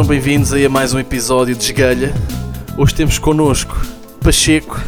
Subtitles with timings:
[0.00, 2.14] Sejam bem-vindos aí a mais um episódio de Esgalha.
[2.78, 3.76] Hoje temos connosco
[4.24, 4.80] Pacheco,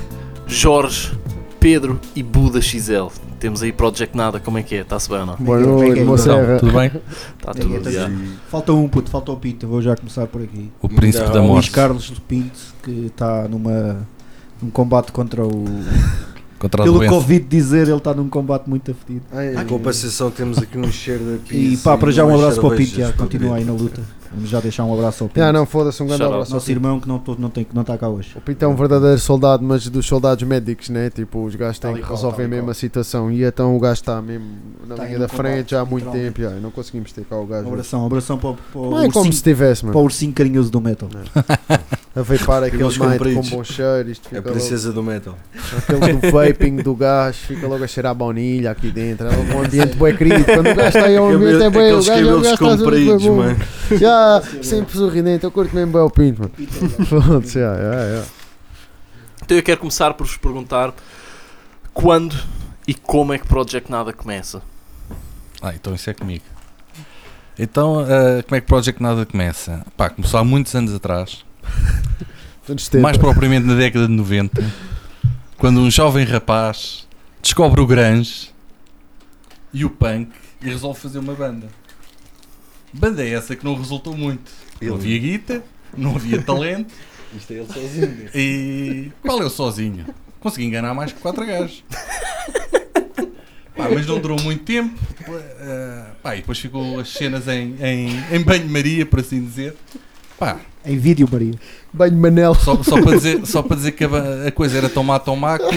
[0.46, 1.12] Jorge,
[1.60, 3.08] Pedro e Buda XL.
[3.38, 4.80] Temos aí Project Nada, como é que é?
[4.80, 5.36] Está-se bem ou não?
[5.36, 6.04] Boa que noite, é?
[6.04, 6.58] Mocerra.
[6.58, 6.90] Tudo bem?
[7.38, 8.10] Está tudo, é, já.
[8.48, 9.68] Falta um, puto, falta o Pinto.
[9.68, 10.72] Vou já começar por aqui.
[10.80, 11.70] O príncipe da Luís morte.
[11.72, 14.06] Carlos Pinto, que está numa
[14.62, 15.66] num combate contra o.
[16.58, 17.12] Contra a Pelo doença.
[17.12, 19.26] Covid dizer, ele está num combate muito afetido.
[19.60, 22.76] Em compensação temos aqui um cheiro E pizza pá, para já um abraço para o
[22.76, 24.00] Pinto, já continua aí na luta.
[24.34, 25.42] Vamos já deixar um abraço ao Pinto.
[25.44, 26.34] Ah, não, foda-se, um grande Shout out.
[26.36, 26.52] abraço.
[26.52, 28.32] ao Nosso irmão que não, tô- não, tem, que não está cá hoje.
[28.36, 31.10] O Pinto é um verdadeiro soldado, mas dos soldados médicos, né?
[31.10, 33.30] Tipo, os gajos têm Tal e que qual, resolver mesmo a situação.
[33.30, 34.46] E então o gajo está mesmo
[34.86, 36.40] na aí linha da frente já há muito tempo.
[36.40, 37.68] Já, não conseguimos ter cá o Um gajo.
[37.68, 40.04] abração, um abração para, o- para, o Não é como se tivesse, para o mano.
[40.04, 41.08] ursinho carinhoso do metal.
[42.14, 44.10] A vapar aquele Aqueles night com bom cheiro.
[44.10, 45.38] Isto É fica a logo, princesa do metal.
[45.78, 49.26] aquele do vaping do gás, fica logo a cheirar a baunilha aqui dentro.
[49.26, 50.44] É um ambiente bem querido.
[50.44, 51.94] Quando o gajo está aí, o ambiente é bem.
[51.94, 53.56] O Aqueles cabelos bem compridos, mano.
[53.98, 55.44] Já, sempre sorridente.
[55.44, 57.06] Eu curto mesmo bem o Pinto, mano.
[57.06, 58.24] Foda-se, já, já, já.
[59.42, 60.94] Então eu quero começar por vos perguntar
[61.94, 62.36] quando
[62.86, 64.60] e como é que Project Nada começa?
[65.62, 66.44] Ah, então isso é comigo.
[67.58, 69.84] Então, ah, como é que Project Nada começa?
[69.96, 71.51] Pá, começou há muitos anos atrás, Anos 70.
[73.00, 74.62] Mais propriamente na década de 90,
[75.56, 77.06] quando um jovem rapaz
[77.42, 78.50] descobre o grunge
[79.72, 80.30] e o punk
[80.62, 81.68] e resolve fazer uma banda.
[82.92, 84.50] Banda é essa que não resultou muito.
[84.80, 85.62] Não havia guita,
[85.96, 86.92] não havia talento
[87.36, 88.28] Isto é ele sozinho.
[88.34, 90.06] e qual é o sozinho?
[90.40, 91.82] Consegui enganar mais que quatro gajos.
[93.74, 94.98] Pá, mas não durou muito tempo.
[95.30, 99.74] eh, pá, e depois ficou as cenas em, em, em banho-maria, por assim dizer.
[100.42, 101.54] Pá, Em vídeo, Maria.
[101.92, 102.52] Banho Manel.
[102.56, 104.08] só, só, para dizer, só para dizer que a,
[104.48, 105.76] a coisa era tomar tomar que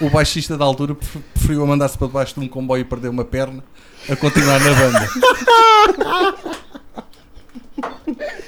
[0.00, 2.84] o, o baixista da altura pref- preferiu a mandar-se para debaixo de um comboio e
[2.84, 3.64] perder uma perna
[4.08, 5.08] a continuar na banda.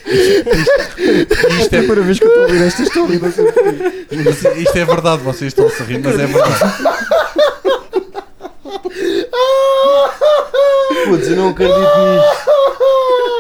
[0.06, 3.20] Isto É a primeira vez que eu estou a ouvir esta história.
[4.62, 6.74] isto é verdade, vocês estão a se rir, mas é verdade.
[11.06, 12.50] Putz, eu não acredito nisto.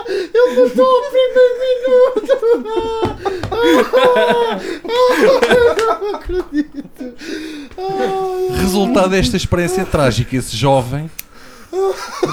[0.08, 2.36] Ele matou o primeiro minuto.
[6.00, 7.14] Não acredito.
[8.60, 11.10] Resultado desta experiência trágica, esse jovem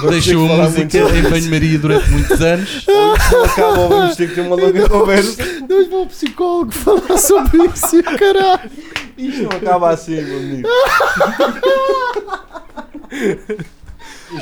[0.09, 2.87] deixou a música em banho-maria durante muitos anos.
[2.87, 5.43] Ou isto não acaba ou vamos ter que ter uma longa conversa.
[5.67, 8.71] Deus vou ao psicólogo falar sobre isso, caralho.
[9.17, 10.67] Isto não acaba assim, meu amigo.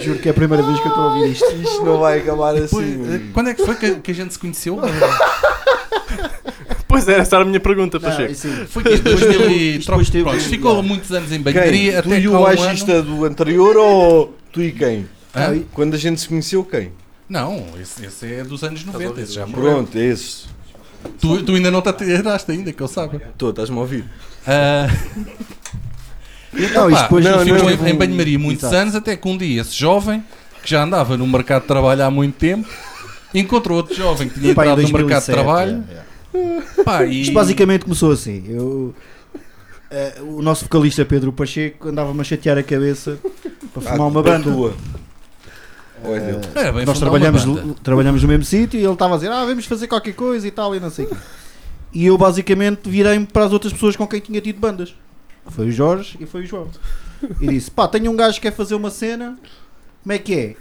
[0.03, 1.45] Juro que é a primeira vez que eu estou a ouvir isto.
[1.61, 2.77] Isto não vai acabar assim.
[3.03, 3.33] Amigo.
[3.33, 4.79] quando é que foi que, que a gente se conheceu?
[6.87, 8.31] Pois era, essa era a minha pergunta, Não, Pacheco.
[8.33, 11.53] isso- Foi que 2000 e Isto depois teve- Pronto, ficou muitos anos em Quem?
[11.53, 12.43] banho-maria Tu até e o um ano...
[12.57, 15.07] baixista do anterior ou tu e quem?
[15.33, 15.57] Hã?
[15.73, 16.91] Quando a gente se conheceu, quem?
[17.29, 19.63] Não, esse, esse é dos anos 90, esse já morreu.
[19.75, 20.47] Pronto, é esse.
[21.17, 23.21] Tu, tu ainda não te atiraste ainda, que eu saiba.
[23.31, 24.03] Estou, estás-me a ouvir?
[26.53, 27.87] Ah, Não, isto depois não, ficou não, em, não.
[27.87, 28.75] em banho-maria muitos Exato.
[28.81, 30.23] anos, até que um dia esse jovem,
[30.63, 32.67] que já andava no mercado de trabalho há muito tempo,
[33.33, 35.83] encontrou outro jovem que tinha Pá, entrado no mercado de 2007, trabalho.
[36.33, 36.83] é, é.
[36.83, 37.21] Pá, e...
[37.21, 38.43] Isto basicamente começou assim.
[38.49, 38.93] Eu,
[39.89, 43.17] eh, o nosso vocalista Pedro Pacheco andava-me a chatear a cabeça
[43.73, 44.43] para formar uma Ah, banda.
[44.51, 44.73] tua.
[46.03, 47.43] Ou é bem Nós trabalhamos,
[47.83, 50.51] trabalhamos no mesmo sítio e ele estava a dizer: Ah, vamos fazer qualquer coisa e
[50.51, 51.07] tal, e não sei.
[51.93, 54.95] E eu basicamente virei-me para as outras pessoas com quem tinha tido bandas.
[55.47, 56.69] Foi o Jorge e foi o João.
[57.39, 59.37] E disse: Pá, tenho um gajo que quer fazer uma cena,
[60.03, 60.55] como é que é?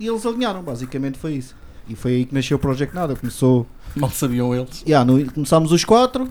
[0.00, 1.54] E eles alinharam, basicamente foi isso.
[1.88, 3.14] E foi aí que nasceu o Project Nada.
[3.14, 3.66] Começou.
[3.94, 4.82] Mal sabiam eles.
[4.86, 6.28] Yeah, no- começámos os quatro.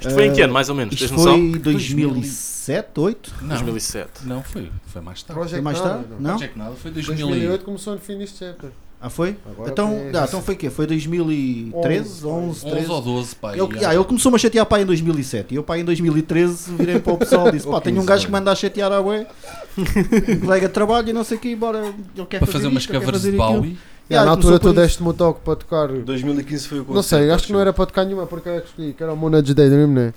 [0.00, 0.94] Isto foi em que Eh, ano, mais ou menos?
[0.94, 3.34] Isto foi 2007, 2008?
[3.40, 4.10] Não, 2007.
[4.26, 5.48] não foi, foi mais tarde.
[5.50, 6.04] Foi mais tarde?
[6.18, 6.30] Não?
[6.30, 8.70] Project Nada foi 2000 e- 2008 começou no fim deste chapter.
[9.06, 9.36] Ah, foi?
[9.44, 10.70] Agora Então, foi- ah, então foi o quê?
[10.70, 12.26] Foi 2013?
[12.26, 12.90] 11, 11 13?
[12.90, 13.52] ou 12, pá.
[13.52, 16.72] Ele, e- ah, ele começou-me a chatear pá em 2007 e eu pá em 2013
[16.72, 18.90] virei para o pessoal e disse pá, tenho um 15, gajo que manda a chatear
[18.90, 19.26] a ué
[19.76, 22.84] um colega de trabalho e não sei o que, bora, ele quer para fazer umas
[22.84, 23.36] ele quer covers de fazer.
[23.36, 23.78] Bowie.
[24.10, 25.88] Yeah, na começou altura tu deste-me o toque para tocar.
[25.88, 28.68] 2015 foi o Não sei, acho que não era para tocar nenhuma, porque eu que
[28.68, 30.14] escolhi, que era o Monage Daydream, não é?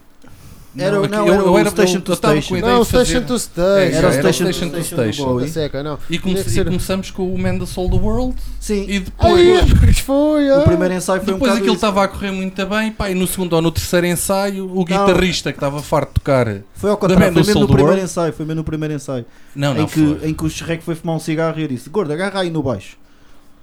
[0.77, 2.55] Era, aqui- não, eu- era eu o era- Station eu- to Station.
[2.57, 3.67] Não, fazer- Station to É, Station.
[3.71, 5.25] Era o era o Station, Station to Station.
[5.25, 5.45] Bowie.
[5.47, 5.99] Da seca, não.
[6.09, 9.47] E, come- e começamos com o Man the Soul the World Sim, e depois,
[9.83, 10.61] Ai, foi, o ah.
[10.61, 12.91] primeiro ensaio foi um depois aquilo estava a correr muito bem.
[12.91, 16.47] Pá, e no segundo ou no terceiro ensaio, o guitarrista que estava farto de tocar.
[16.75, 19.25] Foi ao contrário, foi do mesmo no primeiro ensaio, foi mesmo no primeiro ensaio.
[19.55, 20.29] Não, não em, que, foi.
[20.29, 22.61] em que o Shrek foi fumar um cigarro e eu disse, gordo, agarra aí no
[22.61, 22.97] baixo.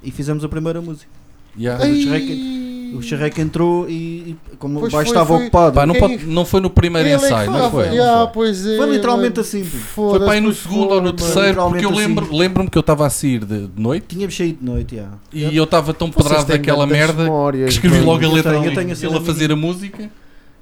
[0.03, 1.09] E fizemos a primeira música.
[1.57, 1.85] Yeah.
[1.85, 2.09] Ai.
[2.11, 2.74] Ai.
[2.97, 5.43] O Charreco entrou e, e como Pois o baixo foi, estava foi.
[5.47, 5.75] ocupado.
[5.75, 7.85] Pá, não, pode- não foi no primeiro Ele é ensaio, não foi?
[7.89, 8.33] yeah, Não foi.
[8.35, 9.65] pois é, Foi literalmente assim.
[9.95, 10.11] pô.
[10.11, 12.39] Foi para aí no segundo ou no terceiro, porque eu Literalmente lembro- assim.
[12.39, 15.09] lembro-me que eu estava a sair de, de noite Tínhamos saído de noite, já.
[15.33, 19.51] e eu estava tão pedrado daquela merda que escrevi logo a letra Ele a fazer
[19.53, 20.11] a música,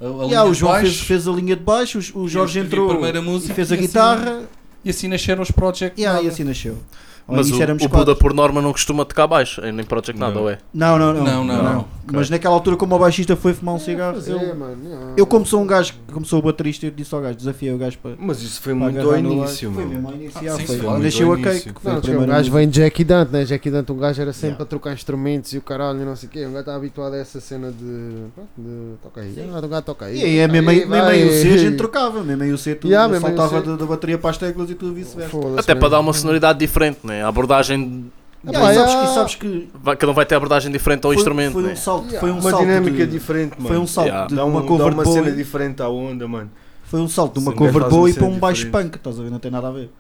[0.01, 2.87] a, a Yeah, o João fez, fez a linha de baixo, o- o Jorge entrou
[2.91, 4.41] a primeira e música fez a e assim- guitarra
[4.85, 6.79] e assim nasceram os Project yeah, e assim nasceu.
[7.27, 7.89] Ao Mas o, o.
[7.89, 10.59] Buda, por norma, não costuma tocar baixo, nem Project nada, ou é?
[10.75, 11.25] Não, não, não.
[11.25, 12.03] Não, não, não.
[12.13, 15.63] Mas naquela altura, como o baixista foi fumar um cigarro, Fazer, eu, eu como sou
[15.63, 18.13] um gajo, como sou o baterista, eu disse ao gajo, desafiei o gajo para.
[18.19, 19.71] Mas isso foi muito ao no início.
[19.73, 21.73] Foi mesmo ao início, Ah, ao a cake.
[22.03, 23.45] primeira gajo vem de Jackie Dante, né?
[23.45, 24.65] Jackie Dante, um gajo era sempre Yeah.
[24.65, 26.41] a trocar instrumentos e o caralho, e não sei o quê.
[26.41, 28.25] Um gajo está habituado a essa cena de.
[28.35, 29.35] pronto, de toca aí.
[29.49, 30.19] Um gajo toca aí.
[30.19, 32.89] E aí é mesmo aí, o C a gente trocava, mesmo aí o C tu
[32.89, 35.37] Yeah, mesmo aí o saltava da, bateria para as teclas e tudo vice-versa.
[35.57, 35.91] Até para mesmo.
[35.91, 37.12] dar uma sonoridade diferente, né?
[37.21, 38.07] A abordagem.
[38.47, 39.09] Ah, Yeah, e sabes, yeah.
[39.09, 41.73] que, sabes que vai- cada um vai ter abordagem diferente ao foi, instrumento, foi né?
[41.73, 42.21] um salto, Yeah.
[42.21, 43.69] foi um Uma salto dinâmica de, diferente, mano.
[43.69, 44.27] foi um salto Yeah.
[44.27, 46.51] de Dá, um, uma dá cover uma boy, cena diferente à onda, mano.
[46.85, 49.21] foi um salto de uma Sim, cover uma boy cena para um baixo punk, estás
[49.21, 49.91] a ver, não tem nada a ver.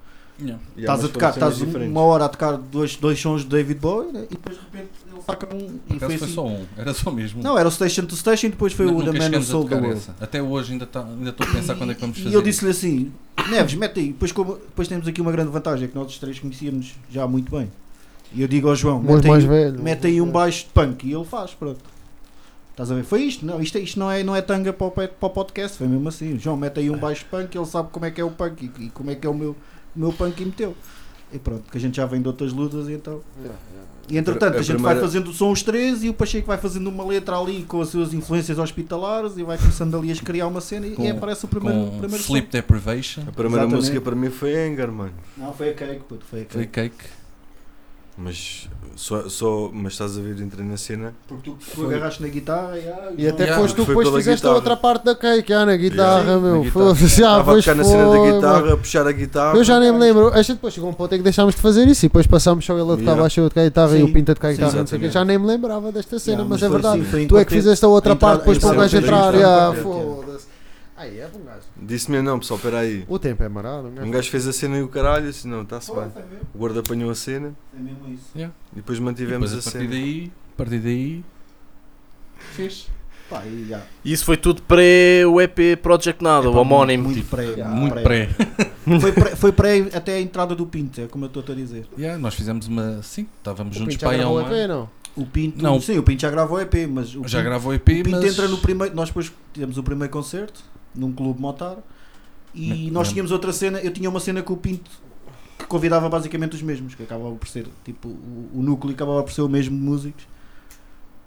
[0.41, 0.61] Yeah.
[0.77, 4.11] Yeah, Estás a tocar, estás uma hora a tocar dois, dois sons de David Bowie
[4.13, 4.25] né?
[4.29, 4.91] e depois de repente
[5.27, 6.27] saca um e foi assim.
[6.29, 7.43] só um, era só mesmo.
[7.43, 9.69] Não, era o Station to Station e depois foi Nu- o The Man of Soul
[9.69, 10.03] da World.
[10.21, 12.31] Até hoje ainda tá- ainda estou a pensar quando é que vamos fazer.
[12.31, 13.13] E eu disse-lhe assim:
[13.51, 14.07] Neves, mete aí.
[14.09, 17.27] Depois, como, depois temos aqui uma grande vantagem: é que nós os três conhecíamos já
[17.27, 17.71] muito bem.
[18.35, 19.83] E eu digo ao João: mete aí, velho.
[19.83, 21.07] mete aí um baixo de punk.
[21.07, 21.81] E ele faz, pronto.
[22.71, 23.05] Estás a ver?
[23.05, 25.77] Foi isto, não, isto, isto não, é, não é tanga para o, para o podcast,
[25.77, 26.35] foi mesmo assim.
[26.35, 28.31] O João mete aí um baixo de punk, ele sabe como é que é o
[28.31, 29.51] punk e, e como é que é o meu,
[29.95, 30.75] o meu punk e meteu.
[31.31, 33.21] E pronto, que a gente já vem de outras lutas e então.
[34.09, 36.47] E entretanto, A a gente vai primeira- fazendo o som os três e o Pacheco
[36.47, 40.17] vai fazendo uma letra ali com as suas influências hospitalares e vai começando ali a
[40.17, 42.33] criar uma cena e, Com- e aparece o primeiro, o com primeiro som.
[42.35, 43.75] Sleep Deprivation, A primeira Exatamente.
[43.77, 45.13] música para mim foi Anger, mano.
[45.37, 46.91] Não, foi a Cake, puto, foi a foi Cake.
[46.97, 47.11] Cake.
[48.17, 51.15] Mas, só, só, mas estás a ver, entrei na cena.
[51.27, 54.47] Porque tu, tu agarraste na guitarra e, ah, E até Yeah, foste tu depois fizeste
[54.47, 56.65] a outra parte da cake, ah, na guitarra, Yeah, meu.
[56.71, 58.73] Foda-se, já, Estava a pois tocar na cena da foi, guitarra, mano.
[58.73, 59.57] a puxar a guitarra.
[59.57, 60.29] Eu já nem me lembro.
[60.29, 62.27] A gente depois chegou a um ponto em que deixámos de fazer isso e depois
[62.27, 63.23] passámos só ele a tocar Yeah.
[63.23, 64.03] baixo eu a tocar guitarra e Sim.
[64.05, 64.73] o Pinta a tocar Sim, guitarra.
[64.73, 65.15] não sei exatamente.
[65.15, 67.01] Já nem me lembrava desta cena, Yeah, mas é verdade.
[67.01, 68.79] assim, foi em Tu é que fizeste a outra A parte depois a para o
[68.81, 69.35] gajo entrar.
[69.35, 70.52] Yeah, Foda-se.
[71.03, 71.63] Aí é um gajo.
[71.77, 73.05] Disse-me não, pessoal, espera aí.
[73.09, 73.89] O tempo é marado.
[73.89, 76.11] um gajo- Um gajo fez a cena e o caralho, assim, não, está-se bem.
[76.11, 78.31] foi mesmo, O guarda apanhou a cena foi mesmo isso.
[78.37, 80.01] e depois E mantivemos depois, a, a partir cena.
[80.03, 81.25] daí, a partir daí,
[82.55, 82.89] fiz.
[83.31, 83.81] Pá, e já.
[84.05, 87.05] Isso foi tudo pré o EP Project Nada, o homónimo.
[87.05, 87.31] Muito tipo.
[87.31, 87.45] pré.
[87.45, 88.29] Yeah, Muito pré.
[89.01, 91.87] Foi pré, foi pré até a entrada do Pinto, é como eu estou a dizer.
[91.97, 93.01] Yeah, nós fizemos uma.
[93.01, 94.67] Sim, estávamos O juntos já para aí há um ano.
[94.69, 94.91] não?
[95.15, 95.81] O Pinto, Não.
[95.81, 98.25] sim, o Pinto já gravou EP, mas o Já Pinto, gravou EP, o Pinto mas.
[98.25, 98.93] entra no primeiro.
[98.97, 100.65] Nós depois tivemos o primeiro concerto
[100.95, 101.79] num clube motar
[102.55, 103.79] e Me- nós tínhamos outra cena.
[103.81, 104.91] Eu tinha uma cena com o Pinto
[105.59, 109.33] que convidava basicamente os mesmos, que acabava por ser tipo o, o núcleo acabava por
[109.33, 110.25] ser o mesmo de músicos.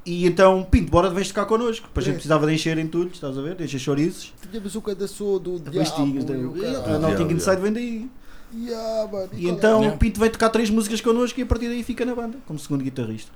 [0.06, 1.88] E então, Pinto, bora vens tocar connosco.
[1.88, 2.18] Depois a gente É.
[2.18, 3.56] precisava de encher em tudo, estás a ver?
[3.56, 4.34] De encher chouriços.
[4.52, 8.10] Tínhamos o cadastro do o A Yeah, Inside vem daí.
[8.54, 9.50] Yeah, mano, E é?
[9.50, 12.38] então o Pinto vem tocar três músicas connosco e a partir daí fica na banda,
[12.46, 13.32] como segundo guitarrista.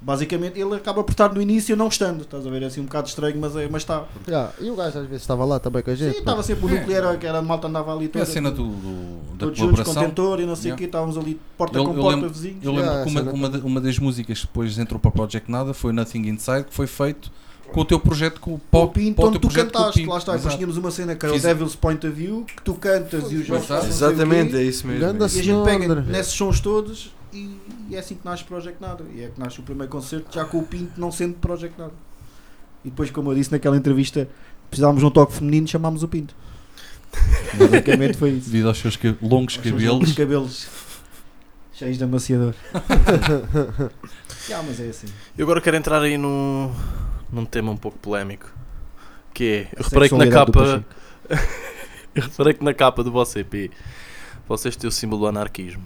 [0.00, 2.62] Basicamente ele acaba por estar no início não estando, estás a ver?
[2.62, 4.04] É assim um bocado estranho, mas é- mas está.
[4.28, 6.12] Yeah, E o gajo às vezes estava lá também com a gente.
[6.12, 6.72] Sim, estava sempre o É.
[6.78, 8.22] núcleo, era, que era a malta andava ali É toda.
[8.22, 9.94] a cena do, do- da todos juntos, colaboração.
[9.94, 10.78] contentor e não sei o Yeah.
[10.78, 12.58] quê, estávamos ali porta Eu- com porta, lembro- vizinhos.
[12.62, 15.08] Eu lembro Yeah, que uma, essa uma, da- uma das músicas que depois entrou para
[15.08, 17.32] o Project Nada foi Nothing Inside, que foi feito
[17.72, 18.94] com o teu projeto com o Com o Pop.
[19.00, 20.36] Pinto, onde teu tu cantaste, lá está.
[20.36, 23.32] Depois tínhamos uma cena que era Fiz- o Devil's Point of View, que tu cantas
[23.32, 23.86] e os jogos Exato.
[23.86, 25.00] Exatamente, é isso mesmo.
[25.00, 25.36] Ganda é isso.
[25.38, 26.00] E a gente pega Senhora.
[26.02, 29.04] nesses sons todos e, e é assim que nasce o Project Nada.
[29.14, 31.92] E é que nasce o primeiro concerto, já com o Pinto não sendo Project Nada.
[32.84, 34.28] E depois, como eu disse naquela entrevista,
[34.70, 36.34] precisávamos de um toque feminino, chamámos o Pinto.
[37.58, 38.50] Basicamente foi isso.
[38.50, 40.12] Devido aos seus longos Os cabelos.
[40.14, 40.68] cabelos
[41.76, 42.54] cheios de amaciador.
[44.48, 45.06] yeah, mas é assim.
[45.36, 46.72] Eu agora quero entrar aí num,
[47.30, 48.50] num tema um pouco polémico.
[49.34, 50.84] Que é, eu reparei que na capa.
[52.14, 53.70] Eu reparei que na capa do vosso EP
[54.48, 55.84] vocês têm o símbolo do anarquismo.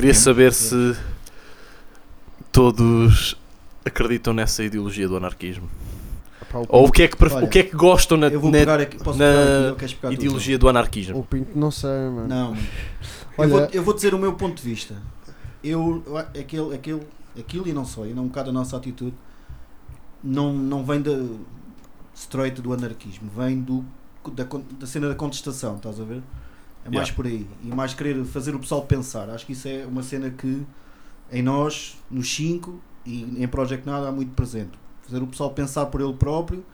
[0.00, 0.20] Queria Sim.
[0.22, 0.96] saber se
[2.50, 3.36] todos
[3.84, 5.68] acreditam nessa ideologia do anarquismo.
[6.50, 8.40] Pá, Ou o que é que, pref- Olha, o que, é que gostam na, Eu
[8.40, 8.96] vou na pegar aqui.
[8.96, 9.68] Posso na pegar aqui?
[9.68, 10.14] ou queres pegar tu?
[10.14, 11.18] ideologia do anarquismo?
[11.18, 12.26] O Pinto não sei, mano.
[12.28, 12.66] Não, mano.
[13.36, 14.96] Olha- eu, vou, eu vou dizer o meu ponto de vista.
[15.62, 17.02] Eu, eu- aquele, aquele,
[17.38, 19.14] aquilo e não só, e não um bocado a nossa atitude,
[20.24, 21.12] não, não vem da
[22.14, 23.84] straight do anarquismo, vem do,
[24.32, 26.22] da, con- da cena da contestação, estás a ver?
[26.84, 27.12] É mais Yeah.
[27.14, 27.46] por aí.
[27.62, 29.28] E mais querer fazer o pessoal pensar.
[29.30, 30.62] Acho que isso é uma cena que
[31.32, 34.70] em nós, nos 5 e em Project Nada há muito presente.
[35.02, 36.64] Fazer o pessoal pensar por ele próprio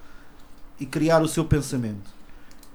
[0.78, 2.14] e criar o seu pensamento.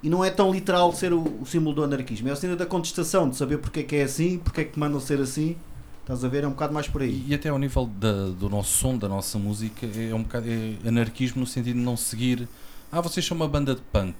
[0.03, 2.65] E não é tão literal ser o, o símbolo do anarquismo, é a cena da
[2.65, 5.55] contestação, de saber porque é que é assim, porque é que mandam ser assim.
[6.01, 6.43] Estás a ver?
[6.43, 7.23] É um bocado mais por aí.
[7.27, 10.87] E até ao nível da- do nosso som, da nossa música, é um bocado é
[10.87, 12.49] anarquismo no sentido de não seguir.
[12.91, 14.15] Ah, vocês são uma banda de punk.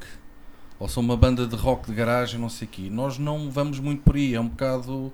[0.81, 2.89] Ou são uma banda de rock de garagem, não sei o quê.
[2.89, 4.33] Nós não vamos muito por aí.
[4.33, 5.13] É um bocado.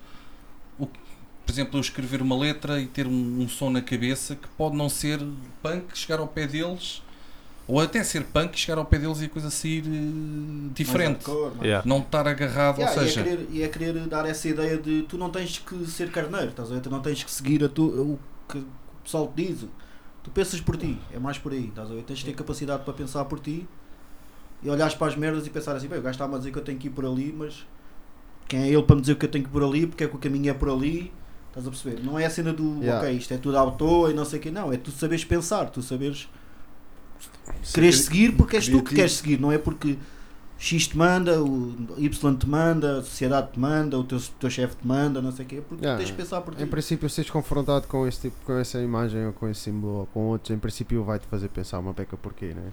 [0.80, 4.48] O, por exemplo, eu escrever uma letra e ter um, um som na cabeça que
[4.58, 5.20] pode não ser
[5.62, 7.04] punk, chegar ao pé deles.
[7.68, 11.26] Ou até ser punk e chegar ao pé deles e a coisa sair eh, diferente.
[11.26, 11.86] Hardcore, mais- Yeah.
[11.86, 13.24] Não estar agarrado, Yeah, ou e, é seja.
[13.24, 16.72] querer, e é querer dar essa ideia de tu não tens que ser carneiro, estás
[16.72, 16.80] a ver?
[16.82, 18.66] Tu não tens que seguir a tu, o que o
[19.04, 19.66] pessoal te diz.
[20.24, 22.04] Tu pensas por ti, é mais por aí, estás a ver?
[22.04, 23.68] Tens de ter capacidade para pensar por ti
[24.64, 26.58] e olhares para as merdas e pensar assim, bem, o gajo está-me a dizer que
[26.58, 27.66] eu tenho que ir por ali, mas
[28.48, 30.08] quem é ele para me dizer que eu tenho que ir por ali, porque é
[30.08, 31.12] que o caminho é por ali,
[31.50, 32.04] estás a perceber?
[32.04, 33.06] Não é a cena do Yeah.
[33.06, 35.24] ok, isto é tudo à toa e não sei o que, não, é tu saberes
[35.26, 36.28] pensar, tu saberes
[37.74, 39.98] quereres seguir porque és tu que queres seguir, não é porque
[40.60, 44.76] X te manda, o Y te manda, a sociedade te manda, o teu, teu chefe
[44.78, 46.04] te manda, não sei o quê, porque Yeah.
[46.04, 46.64] tens de pensar por ti.
[46.64, 50.06] Em princípio, seres confrontado com, esse tipo, com essa imagem ou com esse símbolo ou
[50.08, 52.72] com outros, em princípio vai-te fazer pensar uma beca porquê, né?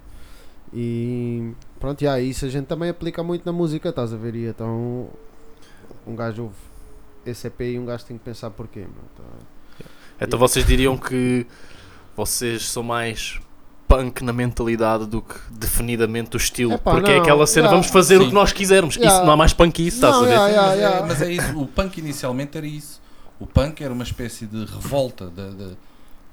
[0.73, 4.35] E pronto, yeah, isso a gente também aplica muito na música, estás a ver?
[4.35, 5.09] E então
[6.06, 6.54] um gajo ouve
[7.26, 9.87] esse EP e um gajo tem que pensar porquê, meu, tá?
[10.21, 11.47] Então vocês diriam que
[12.16, 13.40] vocês são mais
[13.87, 16.75] punk na mentalidade do que definidamente o estilo.
[16.75, 17.76] Epá, porque é não, aquela cena, yeah.
[17.76, 18.28] vamos fazer o Sim.
[18.28, 18.97] que nós quisermos.
[18.97, 19.16] Yeah.
[19.16, 20.33] Isso não há mais punk que isso, estás Não, a ver?
[20.33, 21.21] yeah, yeah, mas.
[21.23, 23.00] É, mas é isso, o punk inicialmente era isso.
[23.38, 25.75] O punk era uma espécie de revolta da- da-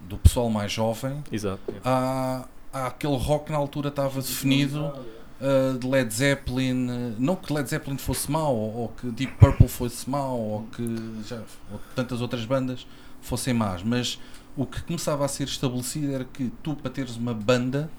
[0.02, 1.24] do pessoal mais jovem.
[1.32, 1.60] Exato.
[1.84, 4.94] Há aquele rock na altura estava definido
[5.42, 6.90] uh, de Led Zeppelin.
[6.90, 10.84] uh, não que Led Zeppelin fosse mau, ou, que Deep Purple fosse mau, ou que
[11.28, 12.86] já, ou tantas outras bandas
[13.22, 14.20] fossem más, mas
[14.56, 17.90] o que começava a ser estabelecido era que tu, para teres uma banda,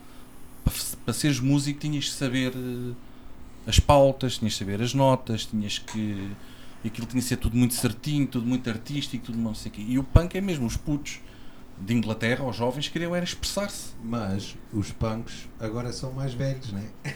[0.64, 0.72] para,
[1.04, 2.94] para seres músico, tinhas que saber uh,
[3.66, 6.30] as pautas, tinhas que saber as notas, tinhas que.
[6.84, 9.84] Aquilo tinha que ser tudo muito certinho, tudo muito artístico, tudo não sei o quê.
[9.86, 11.20] E o punk é mesmo, os putos
[11.84, 13.90] de Inglaterra, os jovens, queriam era expressar-se.
[14.02, 16.84] Mas os punks agora são mais velhos, né?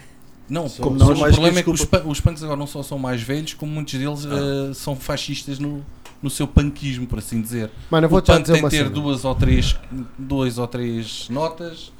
[0.48, 1.70] Não, São- como são o problema é que que
[2.08, 5.84] os, punks agora não só são mais velhos, como muitos deles eh, são fascistas no,
[6.22, 7.68] no seu punkismo, por assim dizer.
[7.90, 8.90] Mano, eu o vou te já punk dizer tem de ter cena.
[8.90, 9.76] duas ou três,
[10.16, 11.92] duas ou três notas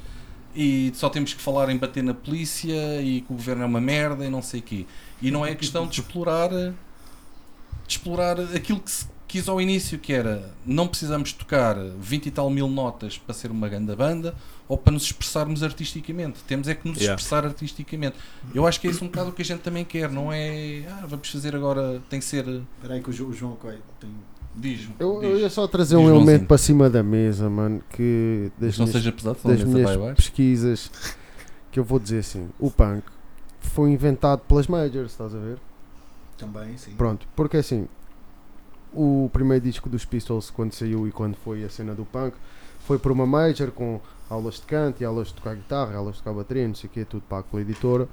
[0.54, 3.80] e só temos que falar em bater na polícia e que o governo é uma
[3.80, 4.86] merda e não sei o quê.
[5.20, 6.72] E não é questão de explorar, de
[7.88, 12.48] explorar aquilo que se quis ao início, que era não precisamos tocar 20 e tal
[12.50, 14.34] mil notas para ser uma grande banda
[14.68, 16.40] ou para nos expressarmos artisticamente.
[16.46, 17.14] Temos é que nos Yeah.
[17.14, 18.16] expressar artisticamente.
[18.54, 20.84] Eu acho que é isso um bocado o que a gente também quer, não é
[20.88, 22.46] ah, vamos fazer agora, tem que ser.
[22.46, 24.10] Espera aí que o Jo- o João Coelho tem.
[24.58, 25.30] Diz, Eu, diz.
[25.30, 28.96] eu ia só trazer um elemento para cima da mesa, mano, que das não minhas,
[29.02, 30.90] seja pesado, das minhas vai pesquisas
[31.70, 33.04] que eu vou dizer assim, o punk
[33.60, 35.58] foi inventado pelas majors, estás a ver?
[36.38, 36.92] Também, sim.
[36.92, 37.86] Pronto, porque assim,
[38.96, 42.34] o primeiro disco dos Pistols, quando saiu e quando foi a cena do punk,
[42.86, 44.00] foi por uma major com
[44.30, 46.92] aulas de canto e aulas de tocar guitarra, aulas de tocar bateria, não sei o
[46.92, 48.08] que, tudo pago pela editora.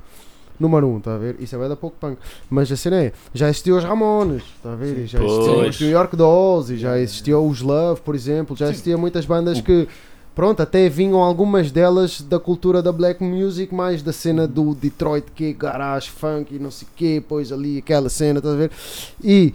[0.60, 1.36] Número 1, um, está a ver?
[1.40, 2.18] Isso é bem da pouco punk.
[2.50, 5.00] Mas a cena é, já existiam os Ramones, está a ver?
[5.00, 5.75] E já existiam Pois.
[5.75, 8.72] os New York Dolls, e já existiam os Love, por exemplo, já Sim.
[8.72, 9.88] existiam muitas bandas que,
[10.36, 15.25] pronto, até vinham algumas delas da cultura da black music, mais da cena do Detroit,
[15.34, 18.58] que é garage, funk e não sei o que, pois ali aquela cena, estás a
[18.58, 18.72] ver?
[19.24, 19.54] E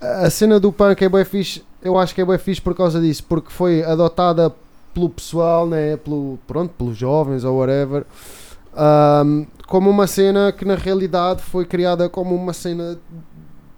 [0.00, 3.00] a cena do punk é bem fixe, eu acho que é bem fixe por causa
[3.00, 4.52] disso, porque foi adotada
[4.92, 5.96] pelo pessoal, né?
[5.96, 8.04] Pelo, pronto, pelos jovens ou whatever,
[8.74, 12.98] ahm, como uma cena que na realidade foi criada como uma cena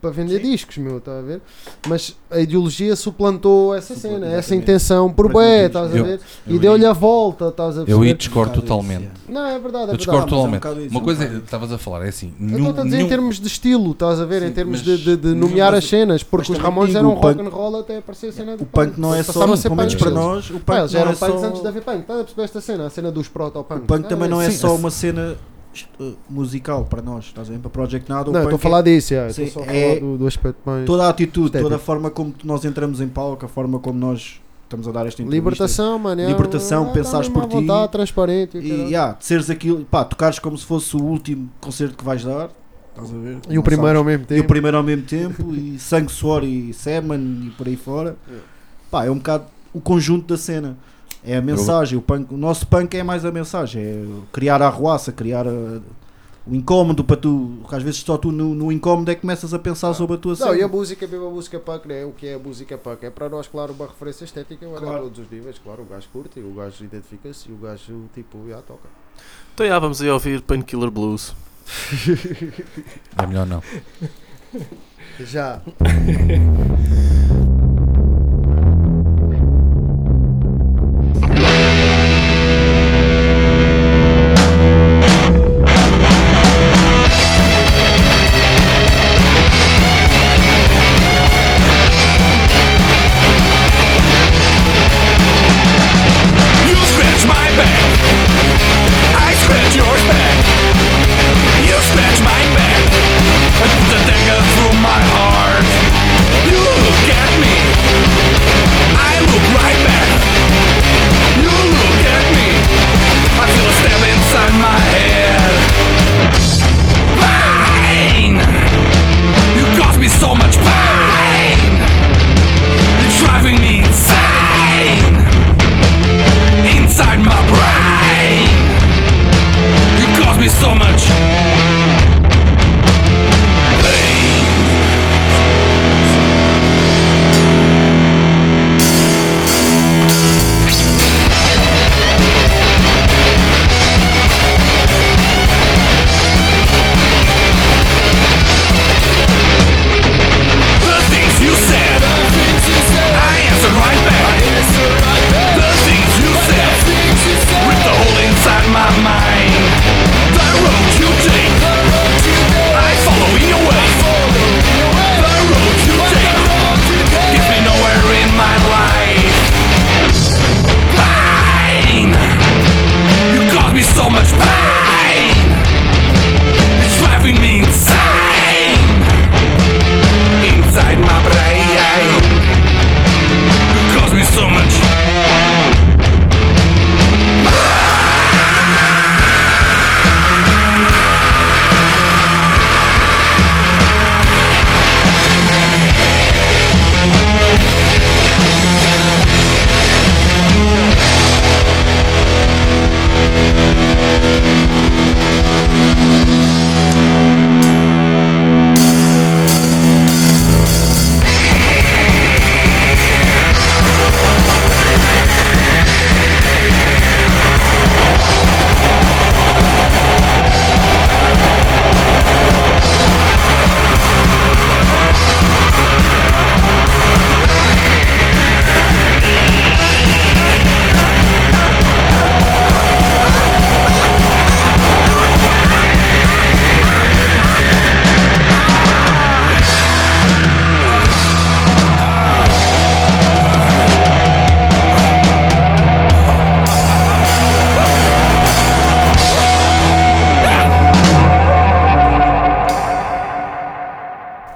[0.01, 1.41] para vender discos, meu, está a ver?
[1.89, 4.63] Mas a ideologia suplantou essa Supla- cena, essa exatamente.
[4.63, 6.21] intenção por bué, estás a Eu- ver?
[6.47, 8.07] eu E deu-lhe aí- a volta, estás a Eu perceber?
[8.09, 9.03] aí discordo totalmente.
[9.05, 10.87] isso, Não, é verdade, é Eu discordo mas é um totalmente.
[10.87, 12.33] isso, Uma um coisa, estavas a falar, é assim.
[12.41, 14.43] Eu estou a dizer em termos de estilo, estás a ver?
[14.43, 17.15] em Sim, termos mas- de, de, de nomear mas- as cenas, porque os Ramones eram
[17.17, 19.47] punk- rock and roll até aparecer a cena do O punk não é só, pelo
[19.49, 20.19] menos punks para eles.
[20.21, 22.61] nós, o punk não eram é punks antes de haver punk, estás a perceber esta
[22.61, 22.87] cena?
[22.87, 23.85] A cena dos proto-punks.
[23.85, 24.77] O punk também não é sim, só sim.
[24.77, 25.37] uma cena
[26.01, 27.59] uh, musical para nós, estás a ver?
[27.59, 30.01] Para Project Nada, Não, estou a falar disso, já, eu Sim, só a é- falar
[30.01, 30.85] do, do aspecto mais.
[30.87, 34.41] toda a atitude, toda a forma como nós entramos em palco, a forma como nós
[34.65, 35.35] estamos a dar esta entrevista.
[35.51, 36.21] Libertação, mano.
[36.21, 37.55] é, Libertação, ah, pensares por ti.
[37.55, 38.59] vontade, transparente.
[38.59, 42.05] E, E yeah, de seres aquilo, pá, tocares como se fosse o último concerto que
[42.05, 42.51] vais dar,
[42.91, 43.39] estás a ver?
[43.49, 44.19] E o primeiro ao sabes.
[44.19, 44.45] mesmo E tempo.
[44.45, 48.17] o primeiro ao mesmo tempo, e sangue, suor e semen e por aí fora.
[48.91, 50.77] Pá, é um bocado o conjunto da cena.
[51.31, 54.67] É a mensagem, o, punk, o nosso punk é mais a mensagem, é criar a
[54.67, 55.81] arruaça, criar a-
[56.47, 59.53] o incómodo para tu, porque às vezes só tu no, no incómodo é que começas
[59.53, 60.65] a pensar sobre a tua Não, e cena.
[60.65, 62.07] a música, mesmo a música punk, né?
[62.07, 63.05] O que é a música punk?
[63.05, 64.97] É para nós, claro, uma referência estética, mas Claro.
[64.97, 65.83] a todos os níveis, claro.
[65.83, 68.89] O gajo curte, o gajo identifica-se e o gajo, tipo, já toca.
[69.53, 71.35] Então já vamos aí ouvir Painkiller Blues.
[73.23, 73.63] É melhor não.
[75.21, 75.61] Já.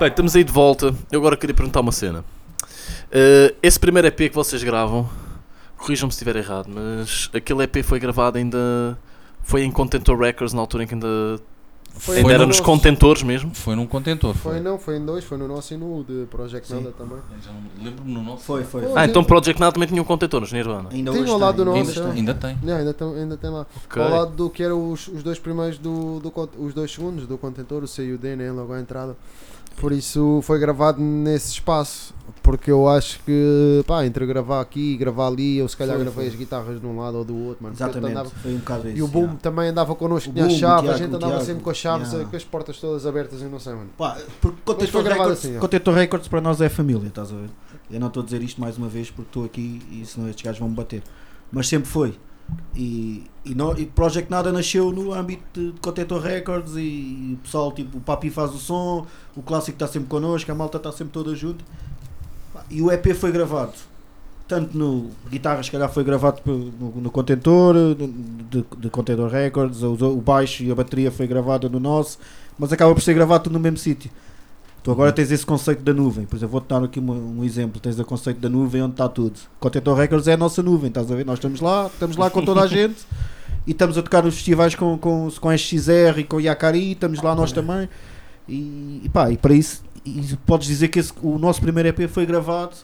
[0.03, 0.93] Bem, estamos aí de volta.
[1.13, 2.25] Eu agora queria perguntar uma cena.
[3.13, 5.09] Eh, esse primeiro EP que vocês gravam,
[5.77, 8.99] corrijam-me se estiver errado, mas aquele EP foi gravado ainda.
[9.45, 11.07] Foi em Contentor Records na altura em que ainda.
[11.95, 12.69] Foi ainda no era nos nosso.
[12.69, 13.55] contentores mesmo.
[13.55, 14.35] Foi num contentor.
[14.35, 16.75] Foi não, foi em dois, foi no nosso e no de Project Sim.
[16.81, 17.19] Nada também.
[17.41, 18.43] Já não- Lembro-me no nosso.
[18.43, 18.83] Foi, foi.
[18.97, 20.89] Ah, então Project Nada também tinha um contentor nos Nirvana.
[20.91, 22.13] Ainda Tem hoje ao lado do tem, nosso, ainda é.
[22.13, 22.19] tem.
[22.19, 22.59] Ainda tem.
[22.61, 23.67] Não, ainda, tem, ainda tem lá.
[23.85, 24.03] Ok.
[24.03, 27.39] Ao lado do que eram os, os dois primeiros do, do os dois segundos do
[27.39, 29.17] contentor, o C e o D, né, logo à entrada.
[29.77, 34.97] Por isso foi gravado nesse espaço, porque eu acho que, pá, entre gravar aqui e
[34.97, 36.33] gravar ali, eu se calhar Foi, gravei foi.
[36.33, 37.75] as guitarras de um lado ou do outro, mano.
[37.75, 38.99] Exatamente, andava- foi um bocado isso.
[38.99, 39.39] E o Boom yeah.
[39.41, 41.77] também andava connosco, O tinha a Boom, chave, a gente andava Tiago, sempre com as
[41.77, 42.31] chaves, yeah.
[42.31, 43.91] com as portas todas abertas e não sei, mano.
[43.99, 45.61] Pá, porque gravado Records, assim, ó.
[45.61, 47.51] Contentor Records para nós é família, estás a ver?
[47.91, 50.45] Eu não estou a dizer isto mais uma vez porque estou aqui e senão estes
[50.45, 51.03] gajos vão me bater.
[51.51, 52.15] Mas sempre foi.
[52.75, 57.73] E, e, no- e Project Nada nasceu no âmbito de Contentor Records e, o pessoal,
[57.73, 61.13] tipo, o Papi faz o som, o clássico está sempre connosco, a malta está sempre
[61.13, 61.65] toda junto.
[62.71, 63.73] E o EP foi gravado.
[64.49, 67.75] Tanto no guitarra, se calhar foi gravado no, no Contentor,
[68.51, 72.19] de, de Contentor Records, o, o baixo e a bateria foi gravada no nosso,
[72.59, 74.11] mas acaba por ser gravado no mesmo sítio.
[74.83, 76.27] Tu agora tens esse conceito da nuvem.
[76.27, 77.81] Por exemplo, vou-te dar aqui um, um exemplo.
[77.81, 79.39] Tens o conceito da nuvem onde está tudo.
[79.61, 81.25] Contentor Records é a nossa nuvem, estás a ver?
[81.25, 83.07] Nós estamos lá, estamos lá com toda a gente
[83.65, 86.93] e estamos a tocar nos festivais com, com, com a XR e com o Yakari,
[86.93, 87.89] estamos lá nós também.
[88.49, 92.09] E, e pá, e para isso, e podes dizer que esse- o nosso primeiro EP
[92.09, 92.75] foi gravado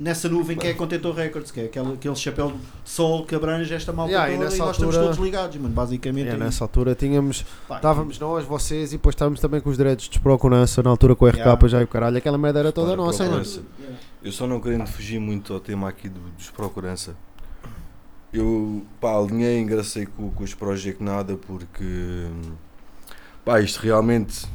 [0.00, 3.34] nessa nuvem que é a Contentor Records, que é aquele, aquele chapéu de sol que
[3.34, 6.28] abrange esta malta Yeah, e toda e, nessa nós estamos altura- todos ligados, mano, basicamente.
[6.28, 9.76] É, é nessa altura tínhamos, Pá, estávamos nós, vocês e depois estávamos também com os
[9.76, 11.68] direitos de procurança na altura com o RK Yeah.
[11.68, 13.36] já e o caralho, aquela merda era toda Olha, nossa, mano.
[13.44, 13.62] procurança.
[14.22, 17.14] Eu só não querendo fugir muito ao tema aqui do- dos procurança.
[18.32, 22.26] Eu pá, alinhei, engracei com, com os Project Nada porque
[23.44, 24.46] pá, isto realmente,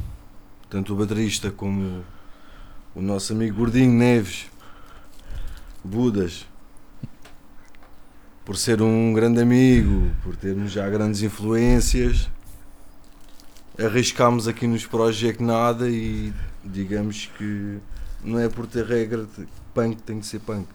[0.70, 2.02] tanto o baterista como
[2.94, 4.46] o nosso amigo Gordinho Neves,
[5.86, 6.46] Budas,
[8.44, 12.28] por ser um grande amigo, por termos já grandes influências,
[13.78, 16.32] arriscámos aqui nos Project Nada e
[16.64, 17.78] digamos que
[18.24, 20.66] não é por ter regra de punk tem que ser punk.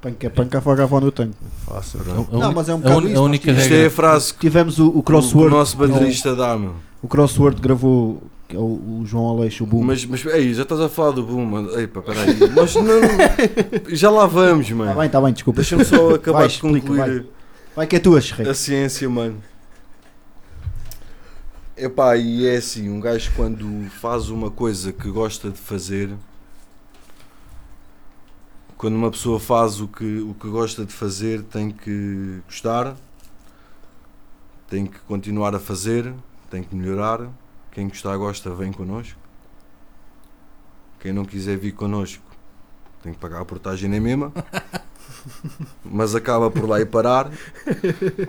[0.00, 1.36] Punk é punk, afoga a no tanque.
[1.64, 2.00] Fácil.
[2.00, 3.86] A- a Não, mas é um a bocado a nós única tivemos- Isto é regra.
[3.86, 5.50] a frase que Tivemos o, o o, o Crossword.
[5.54, 6.74] nosso baterista dá, meu.
[7.00, 8.20] O Crossword gravou
[8.52, 9.82] que é o, o João Aleixo, o Boom.
[9.82, 11.70] Mas, mas ei, já estás a falar do boom, mano.
[11.80, 12.38] Ei, pá, peraí.
[12.50, 12.84] Nós não.
[13.96, 14.90] Já lá vamos, Está mano.
[14.92, 15.56] Tá bem, está bem, desculpa.
[15.62, 17.26] Deixa-me só acabar Vai, de explica, concluir
[17.74, 18.50] Vai que é tua, Shrek.
[18.50, 19.42] a ciência, mano.
[21.74, 26.10] Epá, e é assim, um gajo quando faz uma coisa que gosta de fazer,
[28.76, 32.94] quando uma pessoa faz o que, o que gosta de fazer, tem que gostar,
[34.68, 36.12] tem que continuar a fazer,
[36.50, 37.30] tem que melhorar.
[37.72, 39.18] Quem gostar, gosta, vem connosco.
[41.00, 42.22] Quem não quiser vir connosco,
[43.02, 44.32] tem que pagar a portagem na mesma.
[45.84, 47.30] Mas acaba por lá e parar.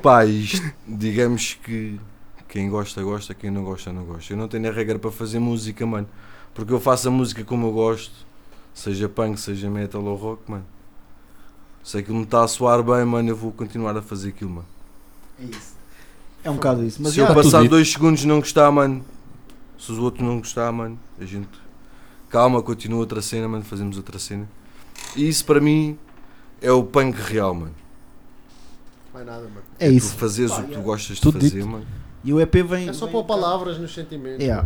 [0.02, 2.00] Pá, isto, digamos que
[2.48, 4.34] quem gosta, gosta, quem não gosta, não gosta.
[4.34, 6.08] Eu não tenho a regra para fazer música, mano.
[6.54, 8.14] Porque eu faço a música como eu gosto,
[8.74, 10.66] seja punk, seja metal ou rock, mano.
[11.84, 14.68] Se aquilo me está a soar bem, mano, eu vou continuar a fazer aquilo, mano.
[15.40, 15.74] É isso.
[16.44, 17.02] É um bocado isso.
[17.02, 19.04] Mas se eu já, tudo passar dois segundos e não gostar, mano,
[19.78, 21.48] se os outros não gostar, mano, a gente
[22.30, 24.48] calma, continua outra cena, mano, fazemos outra cena.
[25.16, 25.98] E isso para mim
[26.62, 27.76] é o punk real, mano.
[29.14, 29.62] Mais nada, mano.
[29.80, 30.16] é Tu isso.
[30.16, 30.82] fazeres Pá, o que tu é.
[30.82, 31.68] gostas de Tudo fazer, dito.
[31.68, 31.86] mano.
[32.24, 32.90] E o EP vem.
[32.90, 34.44] É só pôr palavras nos sentimentos.
[34.46, 34.64] É.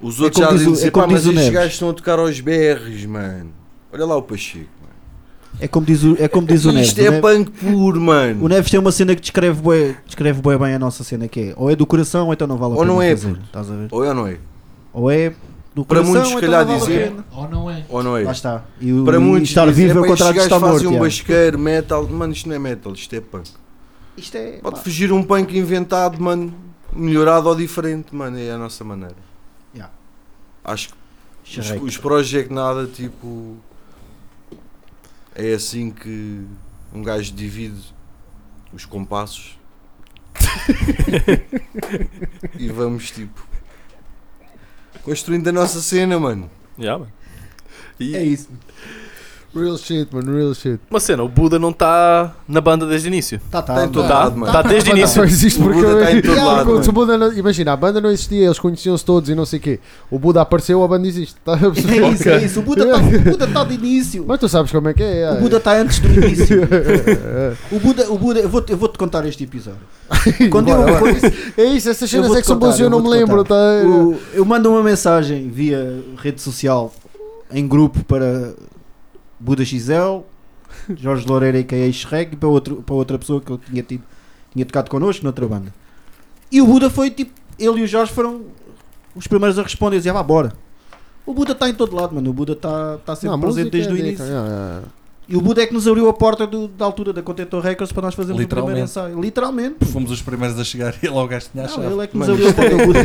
[0.00, 1.72] Os É outros como já diz o- dizem, é como pá, mas diz estes gajos
[1.74, 3.52] estão a tocar aos BRs, mano.
[3.92, 4.68] Olha lá o Pacheco.
[5.60, 6.88] É como diz o, é como diz o Neves.
[6.88, 8.44] Isto é Neves- punk puro, mano.
[8.44, 11.40] O Neves tem uma cena que descreve bué, descreve bué bem a nossa cena, que
[11.50, 13.38] é ou é do coração ou então não vale a Ou pena não é, fazer.
[13.44, 13.88] Estás a ver?
[13.90, 14.38] Ou é ou não é?
[14.92, 15.32] Ou é
[15.74, 17.12] do Para coração muitos, ou se então calhar, não vale dizer-.
[17.32, 17.84] Ou não é?
[17.88, 18.22] Ou não é?
[18.24, 18.64] Lá está.
[18.80, 20.66] E, o, Para e muitos estar dizem, vivo é "Epá, o contrário de estes estar
[20.66, 20.82] gajos morto.
[20.84, 22.06] fazem um já." basqueiro, metal.
[22.08, 23.50] Mano, isto não é metal, isto é punk.
[24.16, 24.52] Isto é.
[24.62, 26.52] Pode pá, fugir um punk inventado, mano,
[26.92, 29.16] melhorado ou diferente, mano, é a nossa maneira.
[29.74, 29.92] Yeah.
[30.64, 30.90] Acho
[31.44, 33.56] que os, os Project Nada, tipo,
[35.34, 36.44] é assim que
[36.92, 37.94] um gajo divide
[38.72, 39.58] os compassos
[42.58, 43.46] e vamos, tipo,
[45.02, 46.50] construindo a nossa cena, mano.
[46.78, 47.12] Yeah, mano.
[47.98, 48.50] E É isso.
[49.54, 50.80] Real shit, mano, real shit.
[50.90, 53.40] uma cena, o Buda não está na banda desde o início.
[53.50, 53.74] Tá, tá.
[53.74, 54.52] Está em todo Tá, lado, mano.
[54.52, 55.14] tá desde o início.
[55.16, 57.06] só existe O porque Buda tá em todo Yeah, lado, porque se o mano.
[57.06, 59.80] Buda não- imagina, a banda não existia, eles conheciam-se todos e não sei o quê.
[60.10, 61.36] O Buda apareceu, a banda existe.
[61.44, 61.52] Tá?
[61.94, 62.60] É isso, é isso.
[62.60, 64.24] O Buda está o Buda tá de início.
[64.26, 65.30] Mas tu sabes como é que é.
[65.32, 66.60] O Buda está antes do início.
[67.70, 69.80] O Buda, o Buda eu vou-te eu vou -te contar este episódio.
[70.50, 70.76] Quando eu,
[71.56, 73.44] É isso, essas cenas é que são boas e eu não me lembro.
[73.44, 73.54] Tá?
[73.84, 76.92] o- eu mando uma mensagem via rede social
[77.52, 78.52] em grupo para
[79.44, 80.22] Buda XL,
[80.96, 81.92] Jorge Loureira e K.A.
[81.92, 84.02] Shrek e para, outro, para outra pessoa que eu tinha, tido,
[84.50, 85.72] tinha tocado connosco noutra banda.
[86.50, 88.46] E o Buda foi tipo, ele e o Jorge foram
[89.14, 90.54] os primeiros a responder, dizia, vá, bora.
[91.26, 92.30] O Buda está em todo lado, mano.
[92.30, 94.24] O Buda está tá sempre Não, presente desde é o início.
[94.24, 94.86] yeah, yeah.
[95.26, 97.90] E o Buda é que nos abriu a porta do- da altura da Contentor Records
[97.92, 98.90] para nós fazermos o primeiro Literalmente.
[98.90, 99.20] ensaio.
[99.20, 99.84] Literalmente.
[99.86, 101.86] Fomos os primeiros a chegar e logo gajo tinha a Não, chave.
[101.94, 102.74] ele é que nos Mano, abriu a porta.
[102.76, 103.00] O Buda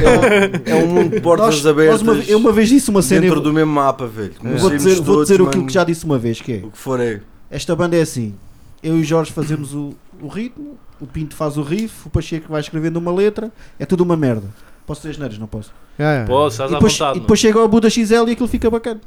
[0.70, 3.22] É um mundo de portas Nós- abertas nós uma- eu uma vez disse uma cena.
[3.22, 4.34] dentro eu do mesmo mapa, velho.
[4.34, 6.72] vou Conhecemos dizer, vou todos, dizer aquilo que já disse uma vez: que é O
[6.72, 7.22] que for é.
[7.50, 8.36] esta banda é assim.
[8.84, 12.52] Eu e o Jorge fazemos o, o ritmo, o Pinto faz o riff, o Pacheco
[12.52, 14.48] vai escrevendo uma letra, é tudo uma merda.
[14.86, 15.72] Posso dizer geneiros, não posso.
[15.98, 16.28] Yeah, yeah.
[16.34, 17.18] Pô, estás e à depois, vontade.
[17.18, 19.00] e depois chega ao Buda XL e aquilo fica bacana.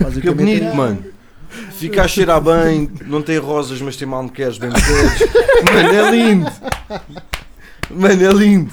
[0.00, 1.04] Basicamente bonito, é- mano.
[1.72, 5.32] Fica a cheirar bem, não tem rosas, mas tem malmequeres bem queres.
[5.72, 6.52] Mano, é lindo.
[7.90, 8.72] Mano, é lindo.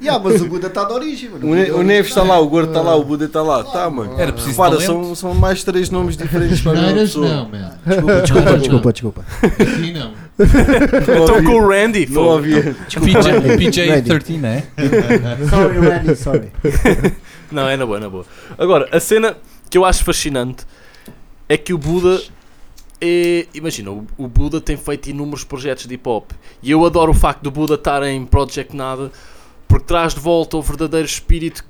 [0.00, 1.28] Yeah, mas o Buda está de origem.
[1.28, 1.50] mano.
[1.50, 3.62] O, ne o Neves está lá, o Gordo está lá, o Buda está lá.
[3.62, 4.18] Tá, mano.
[4.18, 7.28] Era preciso Repara, são, são mais três nomes diferentes para pessoa.
[7.28, 7.78] não, man.
[7.86, 9.24] Desculpa, desculpa, desculpa, desculpa.
[9.42, 10.12] Aqui não.
[10.38, 11.46] Não Estou ouvi.
[11.46, 12.06] com o Randy.
[12.10, 12.74] Não havia.
[12.88, 13.66] desculpa PJ, Randy.
[13.66, 14.62] PJ13, é?
[15.48, 16.52] Sorry, Randy, sorry.
[17.52, 18.26] Não, é na boa, é na boa.
[18.58, 19.36] Agora, a cena
[19.70, 20.64] que eu acho fascinante
[21.48, 22.22] é que o Buda
[23.00, 23.46] é.
[23.54, 26.30] Imagina, o, Buda tem feito inúmeros projetos de hip hop
[26.62, 29.10] e eu adoro o facto do Buda estar em Project Nada
[29.68, 31.64] porque traz de volta o verdadeiro espírito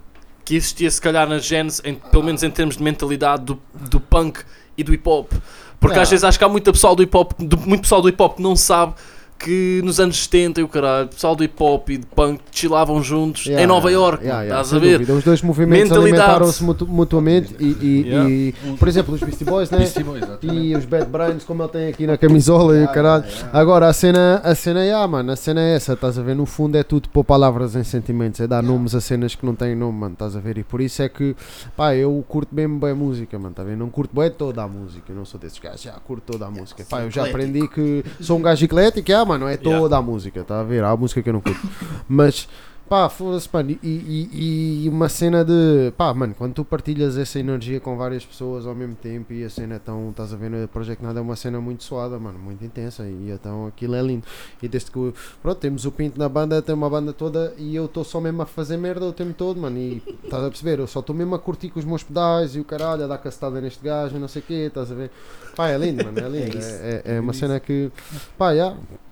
[0.44, 3.98] que existia, se calhar, na Genesis, em- pelo menos em termos de mentalidade do, do
[3.98, 4.44] punk
[4.78, 5.32] e do hip hop.
[5.80, 6.02] Porque Ah.
[6.02, 8.22] às vezes acho que há muito pessoal do hip hop, do- muito pessoal do hip
[8.22, 8.94] hop que não sabe
[9.38, 12.40] que nos anos 70 e o caralho, o pessoal do hip hop e de punk
[12.51, 14.92] chilavam juntos Yeah, em Nova yeah, York, yeah, yeah, estás a ver?
[14.99, 15.12] dúvida.
[15.14, 18.31] Os dois movimentos alimentaram-se mutu- mutuamente e, e- Yeah.
[18.31, 19.79] e, por exemplo, os Beastie Boys, né?
[19.79, 20.25] Beastie Boys.
[20.42, 23.25] E os Bad Brains, como ele tem aqui na camisola e o caralho.
[23.53, 26.35] Agora, a cena, a cena é, ah, mano, a cena é essa, estás a ver?
[26.35, 29.55] No fundo é tudo pôr palavras em sentimentos, é dar nomes a cenas que não
[29.55, 30.57] têm nome, mano, estás a ver?
[30.59, 31.37] E por isso é que,
[31.77, 33.77] pá, eu curto mesmo bem a música, mano, tá a ver?
[33.77, 36.51] Não curto bem toda a música, eu não sou desses gajos, já curto toda a
[36.51, 36.85] música.
[36.88, 39.96] Pá, eu já aprendi que sou um gajo eclético, ah, mano, não é toda Yeah.
[39.98, 40.82] a música, tá a ver?
[40.84, 41.60] Há música que eu não curto.
[42.08, 42.48] Mas,
[42.88, 47.38] pá, foda-se, mano, e, e- e uma cena de, pá, mano, quando tu partilhas essa
[47.40, 50.48] energia com várias pessoas ao mesmo tempo e a cena é tão, estás a ver,
[50.50, 54.02] no Project Nada é uma cena muito suada, mano, muito intensa e então aquilo é
[54.02, 54.24] lindo.
[54.62, 55.12] E desde que,
[55.42, 58.42] pronto, temos o Pinto na banda, tem uma banda toda e eu estou só mesmo
[58.42, 61.34] a fazer merda o tempo todo, mano, e estás a perceber, eu só estou mesmo
[61.34, 64.20] a curtir com os meus pedais e o caralho, a dar castada neste gajo e
[64.20, 65.10] não sei o quê, estás a ver.
[65.56, 66.68] Pá, é lindo, mano, é lindo, isso.
[66.70, 67.90] é, é, é uma cena que,
[68.38, 68.66] pá, já.
[68.68, 69.06] É com-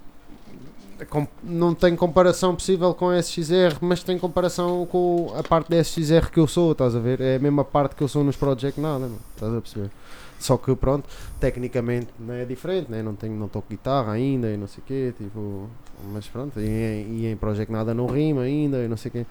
[1.42, 6.30] não tem comparação possível com a SXR, mas tem comparação com a parte da SXR
[6.30, 7.20] que eu sou, estás a ver?
[7.20, 9.90] É a mesma parte que eu sou nos Project Nada, mano, estás a perceber?
[10.38, 11.08] Só que pronto,
[11.40, 13.02] tecnicamente não é diferente, né?
[13.02, 15.68] não, tenho, não toco guitarra ainda e não sei o quê, tipo,
[16.12, 19.26] mas pronto, e, e em Project Nada não rima ainda e não sei o quê.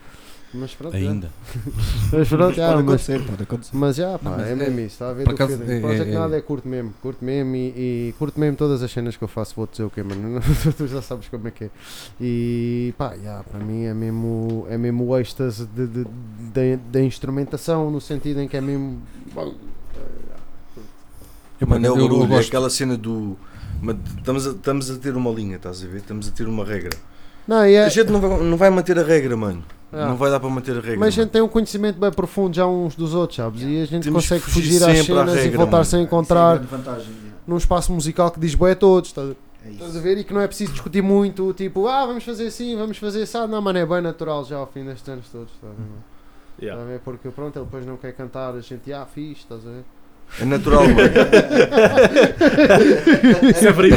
[0.56, 1.10] Mas pronto, já.
[1.10, 1.30] Ainda.
[2.12, 3.76] Mas pronto, já, pode mas, acontecer, pode acontecer.
[3.76, 6.12] mas já, pá, Não, mas é é- mesmo isso, está a ver acaso, é- Project
[6.12, 7.60] é- Nada é curto mesmo, curto mesmo e,
[8.10, 10.40] e curto mesmo todas as cenas que eu faço, vou dizer o quê, mano,
[10.78, 11.70] tu já sabes como é que é.
[12.22, 16.06] E pá, já, para mim é mesmo, é mesmo o êxtase de, de,
[16.54, 19.02] de- da instrumentação, no sentido em que é mesmo.
[19.34, 19.56] bom,
[21.60, 23.38] Eu, Mano, é eu- eu é gosto- aquela cena do.
[23.82, 25.98] mas Estamos a, estamos a ter uma linha, estás a ver?
[25.98, 26.96] Estamos a ter uma regra.
[27.48, 29.64] Não, e é, A gente não vai, não vai manter a regra, mano.
[29.94, 30.08] Ah.
[30.08, 30.98] Não vai dar para manter a regra.
[30.98, 33.62] mas a gente tem um conhecimento bem profundo já uns dos outros, sabes?
[33.62, 37.08] E a gente Temos consegue fugir fugir às cenas e regra, voltar-se a encontrar vantagem,
[37.14, 37.38] yeah.
[37.46, 39.72] num espaço musical que diz boé a todos, estás a- É.
[39.72, 40.18] Estás a ver?
[40.18, 43.38] E que não é preciso discutir muito, tipo, ah, vamos fazer assim, vamos fazer assim.
[43.38, 45.54] Ah, não, mano, é bem natural já ao fim destes anos todos.
[45.54, 45.84] Estás a ver?
[46.60, 46.82] Yeah.
[46.82, 47.00] Estás a ver?
[47.00, 49.84] Porque pronto, ele depois não quer cantar, a gente, ah, fixe, estás a ver?
[50.42, 50.84] É natural,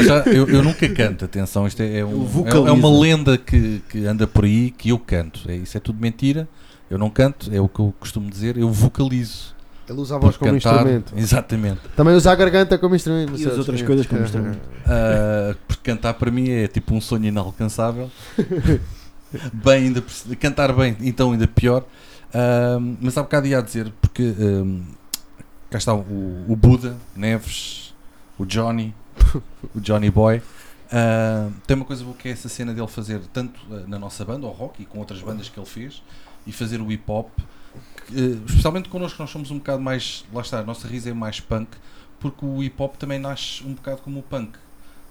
[0.05, 3.83] já, eu, eu nunca canto, atenção, isto é, é um- é- é uma lenda que,
[3.89, 5.41] que anda por aí que eu canto.
[5.49, 6.49] É, isso é tudo mentira.
[6.91, 9.55] Eu não canto, é o que eu costumo dizer, eu vocalizo.
[9.89, 11.13] Ele usa a voz como cantar- instrumento.
[11.17, 11.81] Exatamente.
[11.97, 13.37] Também usa a garganta como instrumento.
[13.41, 14.59] E as outras coisas como instrumento.
[14.89, 18.09] Ah, porque cantar para mim é tipo um sonho inalcançável.
[19.53, 20.01] bem, ainda,
[20.39, 21.85] cantar bem, então ainda pior.
[22.33, 24.65] Ah, mas há bocado ia a dizer, porque ah,
[25.71, 27.95] cá está o, o Buda, Neves,
[28.39, 28.95] o Johnny,
[29.75, 30.43] o Johnny Boy.
[30.91, 34.25] Ah, tem uma coisa boa que é essa cena dele fazer tanto ah, na nossa
[34.25, 36.03] banda, o rock, e com outras bandas que ele fez,
[36.47, 37.29] e fazer o hip hop,
[38.07, 41.13] que, eh, especialmente connosco, nós somos um bocado mais, lá está, a nossa risa é
[41.13, 41.69] mais punk,
[42.21, 44.57] porque o hip hop também nasce um bocado como o punk.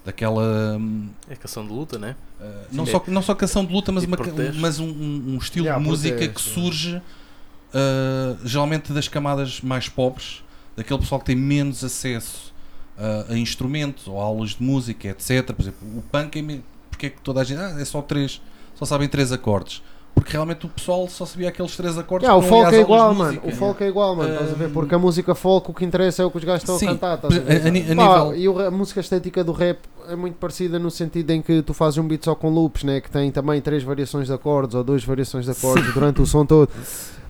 [0.05, 0.77] Daquela.
[0.79, 2.15] hum, É canção de luta, né?
[2.39, 2.91] uh, não, Sim.
[2.91, 4.17] só, não só canção de luta, mas, uma,
[4.59, 9.89] mas um, um- estilo Yeah, de música protesto, que surge uh, geralmente das camadas mais
[9.89, 10.43] pobres,
[10.75, 12.53] daquele pessoal que tem menos acesso
[12.97, 15.51] uh, a instrumentos ou a aulas de música, etc.
[15.53, 16.59] Por exemplo, o punk é
[16.89, 17.59] porque é que toda a gente.
[17.59, 18.41] Ah, é só três,
[18.75, 19.81] só sabem três acordes.
[20.13, 22.25] Porque realmente o pessoal só sabia aqueles três acordes.
[22.25, 23.41] Yeah, o folk é aulas igual, mano.
[23.43, 24.31] O folk é igual, mano.
[24.31, 24.67] Estás a ver?
[24.67, 26.85] Um, Porque a música folk, o que interessa é o que os gajos estão Sim,
[26.85, 27.15] a cantar.
[27.15, 27.53] Estás a a- ver?
[27.53, 31.31] a a Pá, nível- E a música estética do rap é muito parecida no sentido
[31.31, 33.01] em que tu fazes um beat só com loops, né?
[33.01, 36.45] Que tem também três variações de acordes ou duas variações de acordes durante o som
[36.45, 36.69] todo.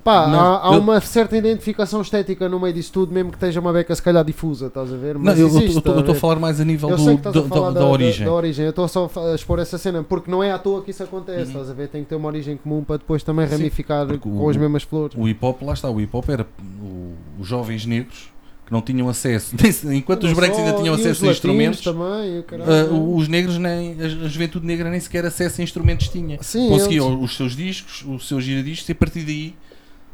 [0.05, 3.37] Pá, Não, há, há eu- uma certa identificação estética no meio disso tudo, mesmo que
[3.37, 5.15] esteja uma beca se calhar difusa, estás a ver?
[5.15, 7.59] Não, Mas eu existe, estou a falar mais a nível Eu do- do- a da,
[7.59, 8.23] da, da origem.
[8.23, 8.65] Da, origem.
[8.65, 11.39] Eu estou só a expor essa cena, porque não é à toa que isso acontece,
[11.45, 11.47] Uhum.
[11.47, 11.87] estás a ver?
[11.87, 15.17] Tem que ter uma origem comum para depois também ramificar com o- as mesmas flores.
[15.17, 16.45] O hip hop, lá está, o hip hop era
[16.79, 18.29] o- os jovens negros
[18.67, 19.55] que não tinham acesso,
[19.91, 22.71] enquanto os Não brancos só, ainda tinham os acesso a instrumentos, também, caralho.
[22.71, 26.37] ah, os negros, nem, a a juventude negra nem sequer acesso a instrumentos tinha.
[26.43, 29.55] Sim, Conseguiam eles- os seus discos, os seus giradiscos e a partir daí,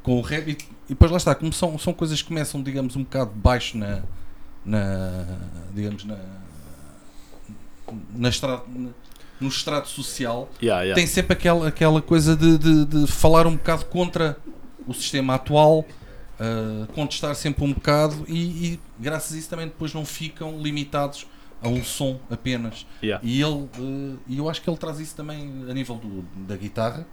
[0.03, 0.57] com o rap, e, e
[0.89, 4.01] depois lá está, como são, são coisas que começam, digamos, um bocado baixo na,
[4.65, 5.25] na
[5.73, 6.17] digamos, na,
[8.13, 8.29] na
[9.39, 10.95] no estrato social, Yeah, yeah.
[10.95, 14.37] tem sempre aquela, aquela coisa de, de- de falar um bocado contra
[14.85, 19.93] o sistema atual, uh, contestar sempre um bocado e, e graças a isso também depois
[19.95, 21.25] não ficam limitados
[21.59, 22.85] a um som apenas.
[23.01, 23.19] Yeah.
[23.27, 26.55] E ele, uh, e eu acho que ele traz isso também a nível do- da
[26.55, 27.07] guitarra,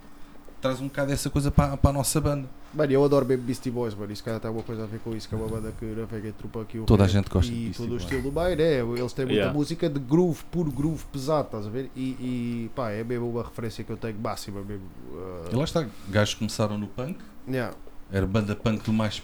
[0.61, 2.47] traz um bocado essa coisa para, para a nossa banda.
[2.73, 4.11] Mano, eu adoro Baby Beastie Boys, mano.
[4.11, 6.31] Isso cara tem alguma coisa a ver com isso, que é uma banda que navega
[6.33, 8.79] trupa aqui Toda a gente gosta E todo o estilo do baile, é.
[8.81, 9.57] Eles têm muita Yeah.
[9.57, 11.89] música de groove, puro groove pesado, estás a ver?
[11.95, 14.83] E, e pá, é mesmo uma referência que eu tenho máxima mesmo.
[15.13, 17.17] uh, E lá está, gajos começaram no punk,
[17.47, 17.73] yeah.
[18.11, 19.23] era banda punk do mais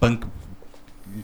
[0.00, 0.26] punk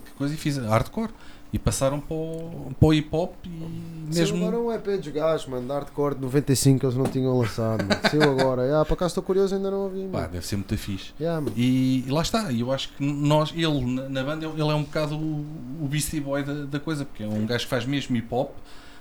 [0.04, 1.10] que coisa e fiz hardcore
[1.52, 4.38] e passaram para o, para o hip hop e Mesmo...
[4.38, 7.38] mesmo agora um EP dos gajos, mano, de hardcore de 95 que eles não tinham
[7.38, 7.84] lançado.
[8.10, 8.80] Saiu agora.
[8.80, 10.08] Ah, por acaso estou curioso, ainda não ouvi.
[10.10, 10.32] pá, mano.
[10.32, 11.12] deve ser muito fixe.
[11.20, 11.46] Yeah.
[11.56, 14.74] E, e lá está, e eu acho que nós, ele na, na banda, ele é
[14.74, 15.44] um bocado o,
[15.82, 18.50] o Beastie Boy da, da coisa, porque é um gajo que faz mesmo hip hop,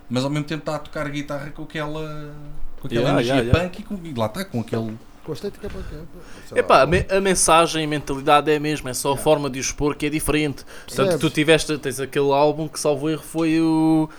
[0.10, 2.34] mas ao mesmo tempo está a tocar guitarra com aquela,
[2.80, 3.70] com aquela Yeah, energia yeah, yeah.
[3.70, 4.98] punk E, com, e lá está, com aquele.
[5.30, 5.96] Estética para quê?
[6.50, 9.50] Sei Epá, a, me- a mensagem, a mentalidade é a mesma, é só a forma
[9.50, 10.66] de o expor que é diferente.
[10.88, 14.10] Portanto, tu tiveste, tens aquele álbum que, salvo erro, foi o.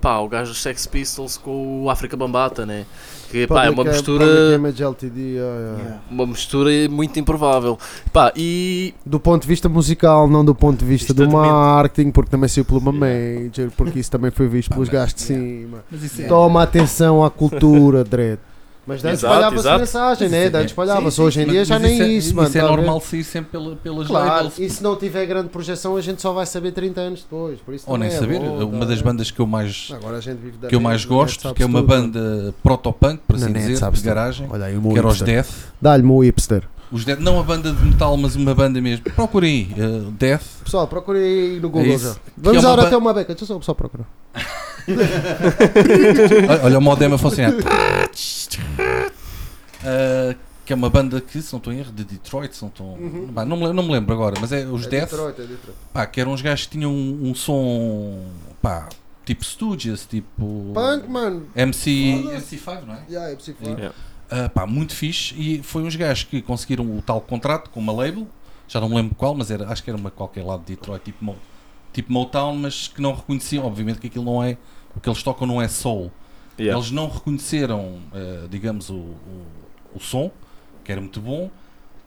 [0.00, 2.86] Pá, o gajo dos Sex Pistols com o África Bambata, né?
[3.30, 4.24] Que pá, é uma mistura.
[4.24, 5.78] LTD, yeah, yeah.
[5.78, 6.00] Yeah.
[6.10, 7.78] Uma mistura muito improvável.
[8.12, 8.94] Pá, e.
[9.06, 11.52] Do ponto de vista musical, não do ponto de vista do Exatamente.
[11.52, 15.22] marketing, porque também saiu por uma major, porque isso também foi visto pelos gajos de
[15.22, 15.84] cima.
[15.92, 18.38] Isso Toma atenção à cultura, Dredd.
[18.84, 20.48] Mas de antes espalhava-se mensagem, né?
[20.50, 21.16] De antes espalhava-se.
[21.16, 22.48] Sim, Hoje em dia já nem é, isso, mano.
[22.48, 22.76] Isso é tá a ver?
[22.76, 24.58] normal sair sempre pela, pelas Claro, labels.
[24.58, 27.60] e se não tiver grande projeção, a gente só vai saber 30 anos depois.
[27.60, 30.16] Por isso Ou nem é saber, bom, uma tá das bandas que eu mais, Agora
[30.16, 32.02] a gente vive da que eu mais gosto, que é uma tudo, mano.
[32.12, 35.22] banda proto-punk, por assim dizer, de garagem, Olha aí o que era os.
[35.22, 35.48] Death.
[35.80, 36.64] Dá-lhe-me o hipster.
[36.90, 39.04] Os Death, não a banda de metal, mas uma banda mesmo.
[39.14, 40.42] Procurem aí, uh, Death.
[40.64, 42.04] Pessoal, procurem aí no Google É isso.
[42.14, 42.16] já.
[42.36, 43.32] Vamos é dar até uma beca.
[43.32, 44.04] Deixa eu só, só procurar.
[46.48, 47.54] Olha- Olha o modem a funcionar.
[48.60, 52.54] Uh, que é uma banda que, se não estou em erro, de Detroit.
[52.54, 52.86] Se não, estou...
[52.96, 53.32] Uhum.
[53.34, 55.10] Pá, não, me, não me lembro agora, mas é os é Death.
[55.10, 55.76] Detroit, é Detroit.
[55.92, 58.24] Pá, que eram uns gajos que tinham um, um som.
[58.60, 58.88] Pá,
[59.24, 60.70] tipo Stooges, tipo.
[60.72, 61.48] Punk, mano.
[61.56, 62.22] MC.
[62.24, 62.56] Foda-se.
[62.56, 63.02] MC5, não é?
[63.08, 63.68] Yeah, é possível.
[63.76, 63.94] Yeah.
[64.30, 67.92] Ah, pá, muito fixe e foi uns gajos que conseguiram o tal contrato com uma
[67.92, 68.26] label,
[68.66, 71.02] já não me lembro qual, mas era, acho que era uma qualquer lado de Detroit,
[71.04, 71.36] tipo, Mo-
[71.92, 74.56] tipo Motown, mas que não reconheciam, obviamente que aquilo não é,
[74.96, 76.10] o que eles tocam não é soul.
[76.58, 76.78] Yeah.
[76.78, 79.46] Eles não reconheceram, ah, digamos, o, o,
[79.94, 80.30] o som,
[80.84, 81.50] que era muito bom,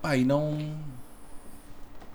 [0.01, 0.57] pá, e não...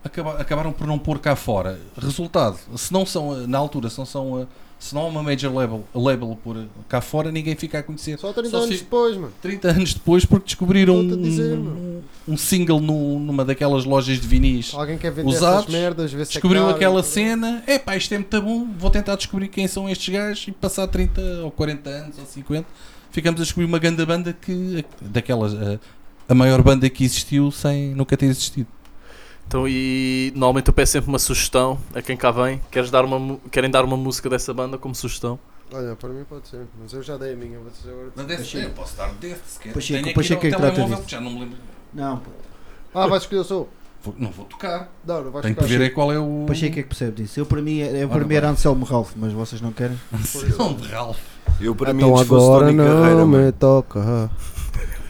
[0.05, 1.79] acaba- acabaram por não pôr cá fora.
[1.97, 4.43] Resultado, se não são, ah, na altura, se não são...
[4.43, 4.47] ah,
[4.81, 6.57] se não há uma major label, label por
[6.89, 8.19] cá fora, ninguém fica a conhecer.
[8.19, 9.33] Só 30 Só anos se- depois, mano.
[9.43, 14.73] 30 anos depois porque descobriram dizer, um, um single no- numa daquelas lojas de vinis.
[14.75, 18.13] Alguém quer vender Usados, essas merdas, se Descobriu é caro, aquela cena, é pá, isto
[18.15, 21.91] é muito bom, vou tentar descobrir quem são estes gajos e passar 30 ou 40
[21.91, 22.67] anos ou 50,
[23.11, 25.79] ficamos a descobrir uma grande banda que, daquelas, a,
[26.27, 28.67] a maior banda que existiu sem nunca ter existido.
[29.51, 32.61] Então, e normalmente eu peço sempre uma sugestão a quem cá vem.
[32.71, 35.41] Queres dar uma, querem dar uma música dessa banda como sugestão?
[35.73, 37.59] Olha, para mim pode ser, mas eu já dei a minha.
[37.59, 38.13] Vocês agora...
[38.15, 39.73] Não deve ser, eu posso dar Death se quer.
[39.73, 41.03] Pacheco, aqui Pacheco no é que trata disso.
[41.09, 41.57] já não me lembro.
[41.93, 42.31] Não, pô.
[42.95, 43.67] Ah, vais escolher o som?
[44.05, 44.89] Vou- não vou tocar.
[45.05, 45.79] Não, não vais Tenho que escolher.
[45.81, 46.45] ver é qual é o.
[46.45, 47.41] O Pacheco é que percebe disso.
[47.41, 48.51] Eu para mim, é, é, para Ora mim era.
[48.51, 49.99] Anselmo Ralph, mas vocês não querem.
[50.59, 51.19] Não, de Ralph.
[51.61, 53.53] Eu para mim Então fosse agora Tony não Carreira, me mano.
[53.53, 54.31] toca.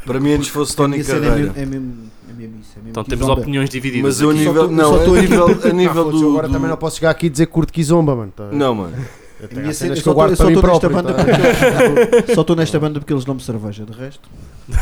[0.06, 1.36] Para mim antes fosse Tony é Carreira.
[1.36, 2.70] mesmo, é mesmo, é mesmo isso.
[2.74, 3.40] É mesmo Então que temos zomba.
[3.40, 4.02] opiniões divididas.
[4.02, 6.48] Mas eu a nível, tô- não, só a nível, a Ah, nível foda-se, do, agora
[6.48, 8.32] do- também não posso chegar aqui e dizer curto Kizomba, mano.
[8.34, 8.48] Tá?
[8.52, 8.92] Não, mano.
[9.42, 11.02] Eu tenho cenas eu que eu só guardo estou para mim nesta próprio.
[11.02, 12.10] banda tá?
[12.20, 13.86] porque só estou nesta banda porque eles não me cerveja.
[13.86, 14.28] De resto,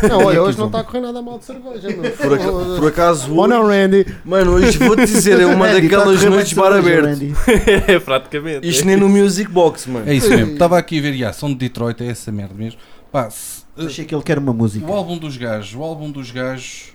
[0.09, 1.89] Não, olha, hoje não está a correr nada mal de cerveja.
[2.17, 4.05] Por, aca- por acaso, Oh, não, Randy.
[4.25, 7.05] mano, hoje vou-te dizer, é uma Randy, tá daquelas correr noites bar aberto.
[7.07, 7.33] Randy.
[7.87, 8.69] é, praticamente.
[8.69, 10.09] Isto nem no Music Box, mano.
[10.11, 10.55] É isso mesmo.
[10.55, 12.81] Estava aqui a ver, já, são de Detroit, é essa merda mesmo.
[13.13, 14.85] Pá, se- Achei que ele quer uma música.
[14.87, 16.93] o álbum dos gajos, o álbum dos gajos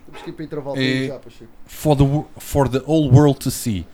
[0.75, 1.19] É- já,
[1.65, 2.03] for the,
[2.39, 3.85] for the whole world to see.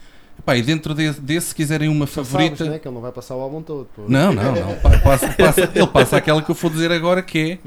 [0.46, 2.56] Pá, e dentro desse, desse, se quiserem uma favorita.
[2.58, 3.88] Sabes, né, que ele não vai passar o álbum todo.
[3.96, 4.04] Pô.
[4.08, 4.76] Não, não, não.
[4.78, 7.60] Pa- passa- passa- ele passa aquela que eu vou dizer agora que é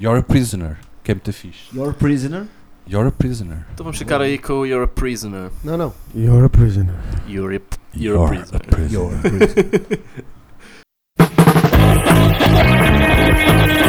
[0.00, 0.76] You're a Prisoner.
[1.02, 1.74] Que é muito fixe.
[1.74, 2.46] Your Prisoner.
[2.88, 3.64] You're a Prisoner.
[3.72, 5.50] Então vamos ficar aí com o You're a Prisoner.
[5.62, 5.94] Não, não.
[6.14, 6.94] You're a prisoner.
[7.28, 7.60] You're a,
[7.96, 8.92] you're a Prisoner.
[8.92, 10.00] Your Prisoner.
[13.70, 13.74] You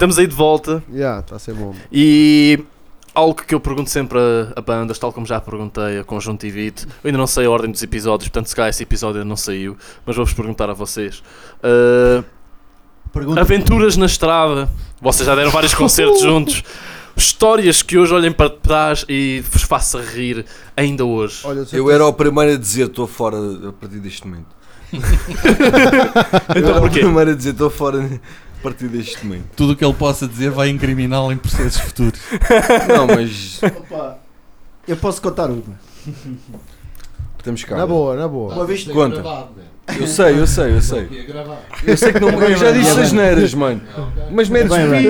[0.00, 1.74] estamos aí de volta Yeah, está a ser bom.
[1.92, 2.58] e
[3.14, 7.08] algo que eu pergunto sempre a, a bandas, tal como já perguntei a Conjuntivite, eu
[7.08, 9.76] ainda não sei a ordem dos episódios, portanto se calhar esse episódio ainda não saiu,
[10.06, 11.22] mas vou-vos perguntar a vocês.
[11.62, 12.24] Uh,
[13.12, 13.40] Pergunta.
[13.40, 14.70] aventuras na estrada,
[15.02, 16.62] vocês já deram vários concertos juntos,
[17.16, 20.46] histórias que hoje olhem para trás e vos faça rir
[20.76, 21.40] ainda hoje.
[21.44, 23.36] Olha, Eu tivesse- era o primeiro a dizer estou fora
[23.68, 24.46] a partir deste momento.
[24.92, 25.00] Eu
[26.56, 27.00] Então era o porquê?
[27.00, 28.20] primeiro a dizer estou fora
[28.60, 29.46] a partir deste momento.
[29.56, 32.20] Tudo o que ele possa dizer vai incriminá-lo em processos futuros.
[32.86, 34.18] Não, mas Opa,
[34.86, 35.80] eu posso contar uma.
[37.42, 37.78] temos cá.
[37.78, 38.54] Na boa, na boa.
[38.54, 39.48] Uma vez Conta.
[39.98, 41.08] Eu sei, eu sei, eu sei.
[41.84, 43.80] Eu sei que não eu já disse as neiras, mano.
[44.30, 45.04] Mas metes Bem, bem.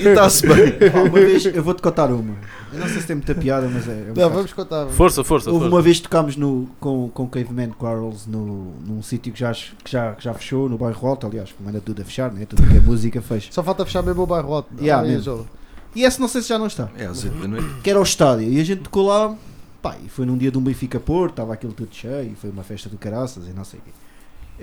[0.00, 0.74] e está-se bem.
[0.94, 2.34] Uma vez, eu vou-te contar uma.
[2.72, 3.92] Eu não sei se tem muita piada, mas é.
[3.92, 4.86] é um Não, vamos contar.
[4.88, 5.74] Força, força, Houve força.
[5.74, 9.90] uma vez que tocámos no, com, com Caveman Quarrels no, num sítio que já, que,
[9.90, 12.44] já, que já fechou, no bairro Alto, aliás, como anda tudo a fechar, né?
[12.46, 13.50] tudo que é música fecha.
[13.50, 14.68] Só falta fechar mesmo o bairro alto.
[14.80, 15.46] Yeah, aí, mesmo.
[15.94, 16.88] E esse não sei se já não está.
[16.96, 17.68] É às 8 da noite.
[17.82, 18.48] Que era o estádio.
[18.48, 19.34] E a gente tocou lá,
[19.82, 22.50] pá, e foi num dia de um Benfica Porto, estava aquilo tudo cheio, e foi
[22.50, 23.90] uma festa do caraças e não sei o quê.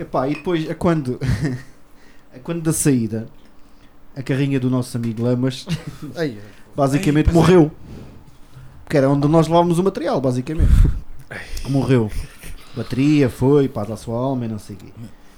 [0.02, 1.20] Epá, e depois, a quando,
[2.34, 3.28] a quando da saída,
[4.16, 5.66] a carrinha do nosso amigo Lamas
[6.76, 7.34] basicamente é.
[7.34, 7.72] morreu.
[8.84, 10.72] Porque era onde nós levávamos o material, basicamente.
[11.70, 12.12] Morreu.
[12.76, 14.92] Bateria, foi, paz à sua alma e não sei o quê.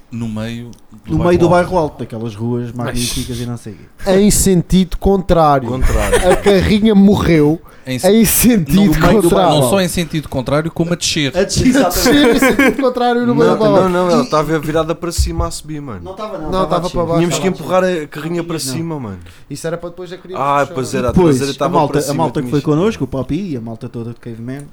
[0.09, 0.71] No meio
[1.05, 4.11] No meio do bairro alto, daquelas ruas magníficas e não sei quê.
[4.11, 5.67] em sentido contrário.
[5.67, 6.31] Contrário.
[6.31, 9.59] A carrinha morreu Em, em sentido no meio do, contrário.
[9.59, 11.37] não só em sentido contrário, como a descer.
[11.37, 12.09] A descer, exatamente.
[12.09, 15.45] Descer em sentido contrário no meio Não, da não, não, ela estava virada para cima
[15.47, 15.99] a subir, mano.
[16.01, 16.51] Não estava, não.
[16.51, 17.15] Não, estava a para baixo.
[17.17, 18.59] Tínhamos que empurrar a carrinha para Não.
[18.61, 19.19] cima, mano.
[19.49, 20.41] Isso era para depois a criança.
[20.41, 22.15] Ah, pois era, a Depois, a estava malta, para a cima.
[22.15, 24.67] malta que foi connosco, o Papi e a malta toda de Caveman,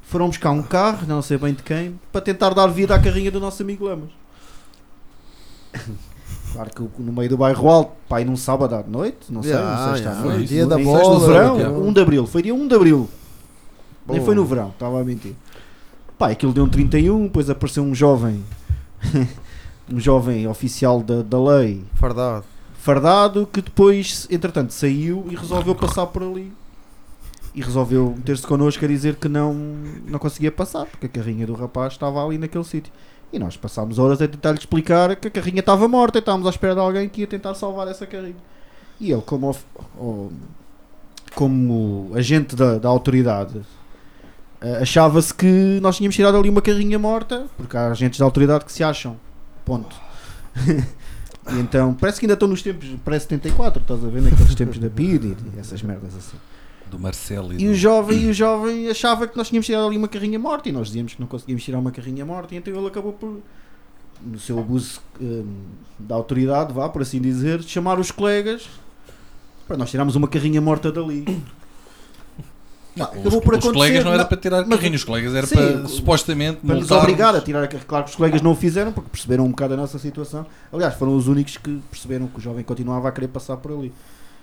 [0.00, 3.30] foram buscar um carro, não sei bem de quem, para tentar dar vida à carrinha
[3.30, 4.08] do nosso amigo Lamas.
[6.52, 9.86] Claro que no meio do bairro alto, pai, num sábado à noite, não sei, Yeah,
[9.88, 11.26] não yeah, foi dia da no bola.
[11.26, 11.76] verão, yeah.
[11.78, 13.08] 1 de abril, foi dia 1 de abril.
[14.06, 14.24] Nem Boa.
[14.26, 15.34] foi no verão, estava a mentir.
[16.16, 18.44] Pá, aquilo deu um 31, depois apareceu um jovem,
[19.92, 22.44] um jovem oficial da, da lei, Fardado.
[22.78, 26.52] fardado, que depois, entretanto, saiu e resolveu passar por ali.
[27.52, 29.54] E resolveu meter-se connosco a dizer que não,
[30.06, 32.92] não conseguia passar, porque a carrinha do rapaz estava ali naquele sítio.
[33.34, 36.50] E nós passámos horas a tentar-lhe explicar que a carrinha estava morta e estávamos à
[36.50, 38.36] espera de alguém que ia tentar salvar essa carrinha.
[39.00, 39.64] E ele, como, of-
[41.34, 43.60] como agente da, da autoridade,
[44.60, 48.64] eh, achava-se que nós tínhamos tirado ali uma carrinha morta, porque há agentes da autoridade
[48.64, 49.16] que se acham.
[49.64, 49.94] Ponto.
[51.60, 54.22] Então, parece que ainda estão nos tempos pré-74, estás a ver?
[54.22, 56.38] Naqueles tempos da PID e essas merdas assim.
[56.94, 57.74] Do Marcelo e, E o do...
[57.74, 60.86] jovem, e o jovem achava que nós tínhamos tirado ali uma carrinha morta e nós
[60.88, 63.40] dizíamos que não conseguíamos tirar uma carrinha morta e então ele acabou por,
[64.24, 65.44] no seu abuso hum,
[65.98, 68.68] da autoridade, vá, por assim dizer, chamar os colegas
[69.66, 71.24] para nós tirarmos uma carrinha morta dali.
[72.96, 75.56] Não, os, os colegas não era não, para tirar mas- carrinhos, os colegas era Sim,
[75.56, 77.66] para o- supostamente Para nos obrigar a tirar.
[77.66, 80.46] Claro que os colegas não o fizeram porque perceberam um bocado a nossa situação.
[80.72, 83.92] Aliás, foram os únicos que perceberam que o jovem continuava a querer passar por ali.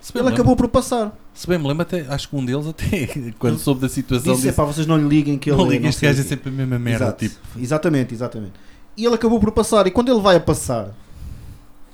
[0.02, 1.16] Se Ele acabou por passar.
[1.32, 3.06] Se bem me lembro, até, acho que um deles até,
[3.38, 5.72] quando soube da situação, Disse, disse, para vocês não lhe liguem que ele não não
[5.88, 7.18] este gajo é quê." sempre a mesma merda, Exato.
[7.28, 8.54] tipo, Exatamente, exatamente.
[8.96, 9.86] E ele acabou por passar.
[9.86, 10.90] E quando ele vai a passar,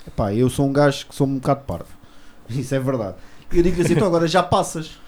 [0.06, 1.90] epá, eu sou um gajo que sou um bocado parvo.
[2.48, 3.16] Isso é verdade.
[3.52, 4.98] E eu digo-lhe assim: então agora já passas.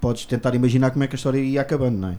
[0.00, 2.16] Podes tentar imaginar como é que a história ia acabando, não é?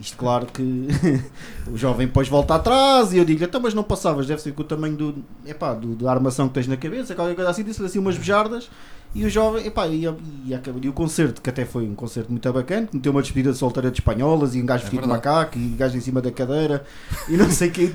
[0.00, 0.62] Isto, claro que
[1.70, 4.62] o jovem depois volta atrás e eu digo-lhe: então, mas não passavas, deve ser com
[4.62, 7.62] o tamanho do, epá, do, da armação que tens na cabeça, qualquer coisa assim.
[7.62, 8.70] Disse-lhe assim umas bejardas.
[9.12, 12.52] E o jovem, epá, e, e, e o concerto, que até foi um concerto muito
[12.52, 15.08] bacana, que meteu uma despedida de solteira de espanholas e um gajo É vestido de
[15.08, 16.84] macaco e um gajo em cima da cadeira
[17.28, 17.88] e não sei o que.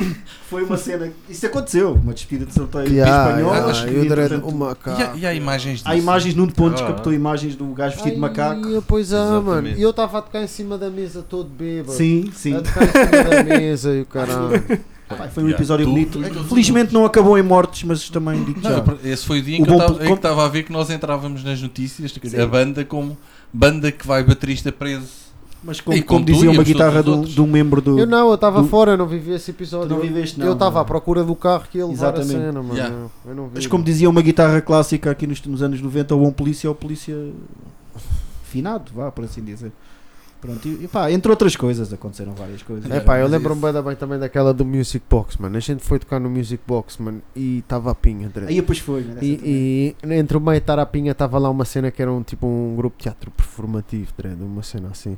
[0.48, 1.12] foi uma cena.
[1.28, 3.82] Isso aconteceu, uma despedida de solteira de espanholas.
[3.82, 5.88] yeah, uma e, há, e há imagens disso.
[5.88, 6.86] Há imagens num de pontos, Ah.
[6.86, 8.82] captou imagens do gajo vestido de macaco.
[8.88, 9.44] Pois é, Exatamente.
[9.44, 9.68] mano.
[9.68, 11.92] E eu estava a tocar em cima da mesa todo bêbado.
[11.92, 12.56] Sim, sim.
[12.56, 14.64] A tocar em cima da mesa e o caralho.
[15.08, 15.56] Pá, foi um Yeah.
[15.62, 16.18] episódio Tu- bonito.
[16.22, 18.78] tu- tu- Felizmente não acabou em mortes, mas também digo Não, já.
[18.78, 19.70] eu- esse foi o dia em O que
[20.08, 23.16] eu estava a ver que nós entrávamos nas notícias, a banda como
[23.52, 25.24] banda que vai baterista preso.
[25.66, 27.98] Mas como, E como com tu dizia uma guitarra outros de um- um membro do.
[27.98, 29.88] Eu não, eu estava do- fora, eu não vivi esse episódio.
[29.88, 32.32] Tu não viveste, não, Eu estava à procura do carro que ia levar a Exatamente.
[32.46, 32.74] cena, mano.
[32.74, 32.94] Yeah.
[33.26, 33.52] Eu não vi.
[33.54, 36.70] Mas como dizia uma guitarra clássica aqui nos, nos anos 90, o bom polícia é
[36.70, 37.16] o polícia
[38.44, 39.72] finado, vá, por assim dizer.
[40.44, 42.90] Pronto, e, e pá, entre outras coisas, aconteceram várias coisas.
[42.90, 45.56] É pá, eu lembro-me bem, bem também daquela do Music Box, mano.
[45.56, 48.48] A gente foi tocar no Music Box, mano, e estava a pinha, André.
[48.48, 49.20] Aí depois foi, né?
[49.22, 52.12] E, e entre o meio e estar a pinha estava lá uma cena que era
[52.12, 55.16] um tipo um grupo de teatro performativo, Dredd, uma cena assim.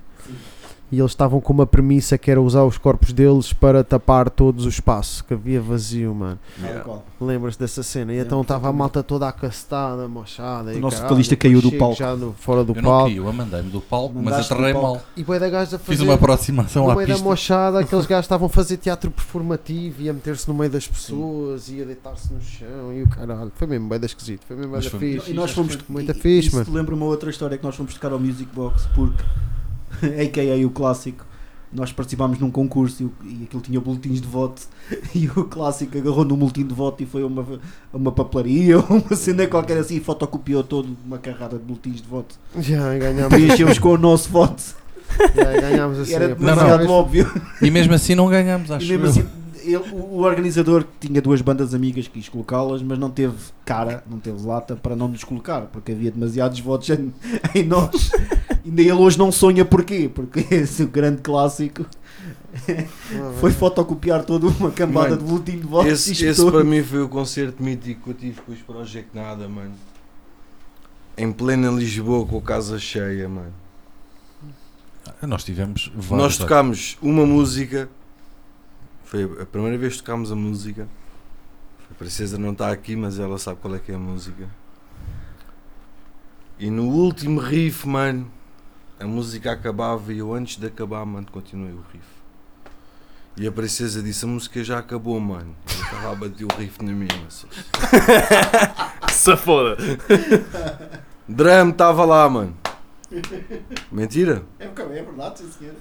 [0.90, 4.60] E eles estavam com uma premissa que era usar os corpos deles para tapar todo
[4.60, 6.38] o espaço, que havia vazio, mano.
[6.84, 7.04] Qual.
[7.20, 8.12] Lembras dessa cena?
[8.12, 10.70] E Lembro então estava a malta toda acastada, mochada.
[10.70, 11.96] O e nosso vocalista caiu do palco.
[11.96, 13.06] Já no- fora do Eu não palco.
[13.08, 15.02] caí, eu mandei-me do palco, mas Mandaste do aterrei mal.
[15.16, 15.92] E bué da gajos a fazer.
[15.92, 17.28] Fiz uma aproximação no à meio da pista.
[17.28, 21.68] mochada, aqueles gajos estavam a fazer teatro performativo e a meter-se no meio das pessoas
[21.68, 23.50] e a deitar-se no chão e o caralho.
[23.56, 25.30] Foi mesmo bem da esquisito, foi mesmo bem Mas fixe.
[25.30, 25.76] E nós fomos.
[25.88, 26.66] Muito e- fixe, mano.
[26.72, 29.22] lembra uma outra história que nós fomos tocar ao Music Box porque,
[30.22, 30.66] a.k.a.
[30.66, 31.24] o clássico,
[31.72, 34.62] nós participámos num concurso e, e aquilo tinha boletins de voto
[35.14, 37.44] e o clássico agarrou no boletim de voto e foi a uma,
[37.92, 42.08] uma papelaria ou uma cena qualquer assim e fotocopiou todo uma carrada de boletins de
[42.08, 42.36] voto.
[42.58, 44.62] Já ganhámos, Preenchemos com o nosso voto
[45.34, 46.14] já ganhámos assim.
[46.14, 46.90] era demasiado primeira vez.
[46.90, 47.42] óbvio.
[47.62, 49.10] E mesmo assim não ganhamos, acho E mesmo eu.
[49.10, 49.24] assim,
[49.74, 54.18] ele- o, organizador tinha duas bandas amigas que quis colocá-las, mas não teve cara, não
[54.18, 57.12] teve lata para não nos colocar, porque havia demasiados votos em,
[57.54, 58.10] em nós.
[58.64, 61.86] Ainda ele hoje não sonha porquê, porque esse o grande clássico
[63.40, 65.92] foi fotocopiar toda uma cambada Mano, de boletim de votos.
[65.92, 69.48] Esse, esse para mim foi o concerto mítico que eu tive com os Project Nada,
[69.48, 69.72] mano.
[71.16, 73.52] Em plena Lisboa com a casa cheia, mano.
[75.22, 76.10] Nós tivemos vários.
[76.10, 77.88] Nós tocámos uma música.
[79.06, 80.88] Foi a primeira vez que tocámos a música.
[81.88, 84.48] A princesa não está aqui, mas ela sabe qual é que é a música.
[86.58, 88.28] E no último riff, mano,
[88.98, 92.04] a música acabava e eu antes de acabar, mano, continuei o riff.
[93.36, 95.54] E a princesa disse, a música já acabou, mano.
[95.68, 97.28] Eu estava a bater o riff na mesma.
[99.38, 99.76] foda.
[101.28, 102.56] Drum estava lá, mano.
[103.92, 104.42] Mentira?
[104.58, 104.68] É, é
[105.02, 105.74] verdade, sim senhor.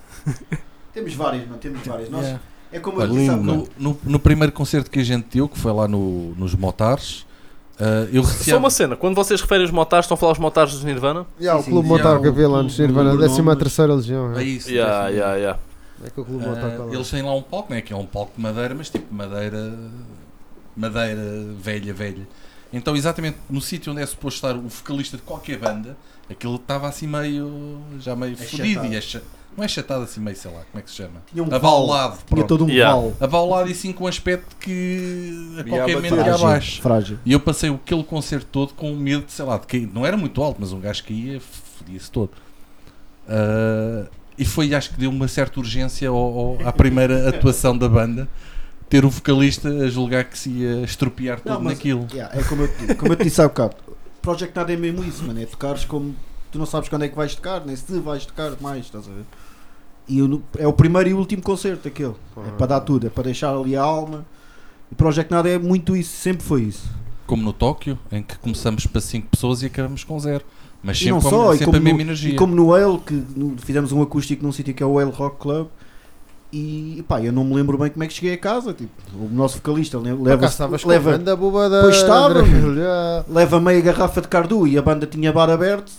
[0.93, 2.09] temos várias, não temos várias.
[2.09, 2.55] Nós, Yeah.
[2.76, 3.38] É como Olha, eu.
[3.38, 7.26] No, no, no primeiro concerto que a gente deu, que foi lá no, nos Motares,
[7.80, 8.57] ah, eu Só recebi.
[8.57, 11.26] uma cena, quando vocês referem os motares, estão a falar os motares dos Nirvana?
[11.39, 11.93] Yeah, Sim, o sim, Clube sim.
[11.93, 14.34] Motar que Yeah, havia o lá clube- nos Nirvana, o a 13 nome- terceira legião.
[14.34, 14.69] É É, isso.
[14.69, 15.17] Yeah, é isso.
[15.19, 15.59] yeah, yeah.
[16.05, 16.93] é que o Clube Ah, Motar está lá.
[16.93, 17.82] eles têm lá um palco, não é?
[17.82, 19.73] Que é um palco de madeira, mas tipo madeira.
[20.76, 21.21] madeira
[21.59, 22.28] velha, velha.
[22.73, 25.95] Então, exatamente no sítio onde é suposto estar o vocalista de qualquer banda,
[26.30, 27.80] aquilo estava assim meio.
[27.99, 28.93] já meio fodido Achatado.
[28.93, 29.23] e acha-
[29.58, 31.22] não é chatado assim meio, sei lá, como é que se chama?
[31.32, 32.14] Tinha um Abaulado.
[32.18, 32.47] Tinha pronto.
[32.47, 32.93] todo um Yeah.
[32.93, 33.14] val.
[33.20, 36.82] Abaulado e assim com um aspecto que a qualquer momento ia abaixo.
[36.82, 37.20] frágil.
[37.26, 39.89] E eu passei aquele concerto todo com medo de, sei lá, de cair.
[39.93, 42.32] Não era muito alto, mas um gajo caía, fodia-se todo.
[43.28, 44.06] Ah,
[44.38, 48.28] e foi, acho que deu uma certa urgência ao- ao- à primeira atuação da banda
[48.89, 52.08] ter o vocalista a julgar que se ia estropiar tudo Não, mas- naquilo.
[52.14, 53.76] Yeah, é como eu, te- como eu te disse há bocado.
[54.22, 55.41] Project Nada é mesmo isso, mano.
[55.41, 56.16] É tocares como
[56.51, 59.12] tu não sabes quando é que vais tocar, nem se vais tocar mais, estás a
[59.12, 59.24] ver?
[60.08, 62.14] E eu é o primeiro e último concerto aquele.
[62.47, 64.26] É para dar tudo, é para deixar ali a alma.
[64.91, 66.88] E Project Nada é muito isso, sempre foi isso.
[67.26, 70.45] Como no Tóquio, em que começamos para 5 pessoas e acabamos com zero.
[70.84, 72.34] Mas E não sempre, só, e sempre como a mesma no- energia.
[72.34, 75.10] E como no Ale, que no- fizemos um acústico num sítio que é o Ale
[75.10, 75.68] Rock Club.
[76.53, 78.72] E pá, eu não me lembro bem como é que cheguei a casa.
[78.74, 80.45] Tipo, o nosso vocalista le- Leva,
[80.88, 81.82] leva, a banda boba da.
[81.82, 82.43] Pois estava,
[83.28, 85.91] leva meia garrafa de cardu e a banda tinha bar aberto.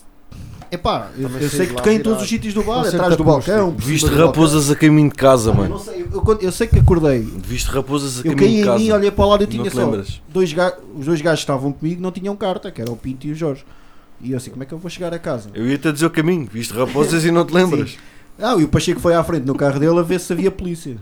[0.76, 3.24] Epá, eu, eu sei que toquei em todos os sítios do bar, atrás do acústico.
[3.24, 3.72] balcão.
[3.72, 5.64] por Viste cima do raposas a caminho de casa, balcão.
[5.64, 5.78] Eu, mano.
[5.78, 7.20] não sei, eu, eu- eu sei que acordei.
[7.20, 8.78] Viste raposas a Eu caminho caí de em casa.
[8.78, 10.20] mim, olhei para o lado e Não tinha te só lembras?
[10.28, 13.26] dois ga- os dois gajos que estavam comigo não tinham carta, que era o Pinto
[13.26, 13.64] e o Jorge.
[14.20, 15.50] E eu assim, como é que eu vou chegar a casa?
[15.54, 16.48] Eu ia-te a dizer o caminho.
[16.50, 17.96] Viste raposas e não te lembras.
[18.38, 20.98] Ah, e o Pacheco foi à frente no carro dele a ver se havia polícia.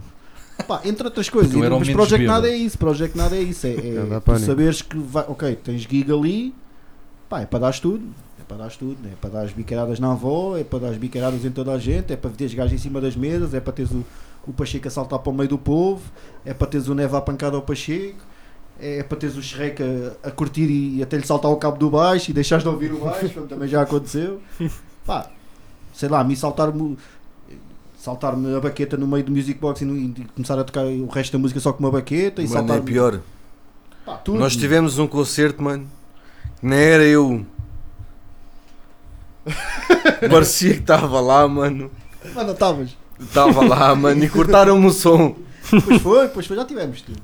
[0.69, 2.43] Pá, entre outras coisas, era o mas menos Project bêbado.
[2.43, 4.47] Nada é isso, Project Nada é isso, é, é Não dá tu pânico.
[4.47, 6.55] saberes que vai, ok, tens gig ali,
[7.29, 8.03] pá, é para dar tudo,
[8.45, 10.97] é para dar tudo, é para dar as biqueiradas na avó, é para dar as
[10.97, 13.73] biqueiradas em toda a gente, é para teres gajos em cima das mesas, é para
[13.73, 14.05] teres o,
[14.47, 16.03] o Pacheco a saltar para o meio do povo,
[16.45, 18.19] é para teres o Neva a pancada ao Pacheco,
[18.79, 21.89] é para teres o Shrek a, a curtir e, até lhe saltar o cabo do
[21.91, 24.41] baixo e deixares de ouvir o baixo, como também já aconteceu.
[25.07, 25.31] Pá,
[25.93, 26.97] sei lá, a mim saltar-me
[27.99, 31.07] saltar-me a baqueta no meio do music box e, no- e começar a tocar o
[31.07, 33.21] resto da música só com uma baqueta e Mano, é saltar pior.
[34.05, 34.39] Pá, tudo.
[34.39, 35.87] Nós tivemos um concerto, mano.
[36.61, 37.47] que Nem era eu.
[40.31, 41.91] Parecia que estava lá, mano.
[42.35, 42.97] Mas não estavas.
[43.21, 44.25] Estava lá, mano.
[44.25, 45.37] E cortaram-me o som.
[45.71, 47.21] Pois foi, pois foi, já tivemos tudo.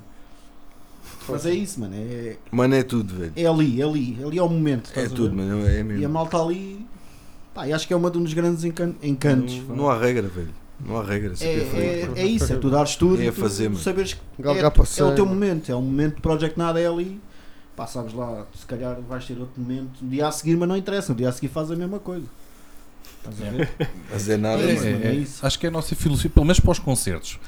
[1.29, 1.95] Mas é isso, mano.
[1.97, 3.33] É, Mano, é tudo, velho.
[3.37, 4.19] é ali, é ali.
[4.25, 4.91] Ali é o momento.
[4.97, 5.67] É tudo, mano.
[5.67, 6.09] É E a mesmo.
[6.09, 6.85] malta ali.
[7.55, 9.57] Pá, e acho que é um dos grandes encan- encantos.
[9.69, 10.49] Não, não há regra, velho.
[10.85, 11.35] Não há regra.
[11.41, 13.81] é, é, é isso, é tu dares tudo É tu fazer, mano.
[13.81, 15.71] saberes que Galgar é, é o teu momento.
[15.71, 17.21] É um momento de Project Nada é ali.
[17.81, 19.89] Pá, sabes lá, se calhar vais ter outro momento.
[20.03, 21.13] No dia a seguir, mas não interessa.
[21.13, 22.27] No dia a seguir faz a mesma coisa.
[23.17, 23.71] Estás a ver?
[24.13, 25.47] Mas é nada, É É, é isso.
[25.47, 27.41] Acho que é a nossa filosofia, pelo menos para os concertos.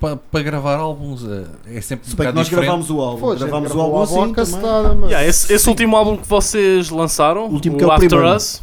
[0.00, 2.66] Para, para gravar álbuns eh, é sempre um Se bem que bocado nós diferente.
[2.66, 3.18] gravámos o álbum.
[3.18, 5.06] Foda-se, gravámos o álbum assim castada, mano.
[5.08, 8.08] Yeah, esse esse último álbum que vocês lançaram, O último o que é o After
[8.08, 8.36] primeiro.
[8.36, 8.62] Us,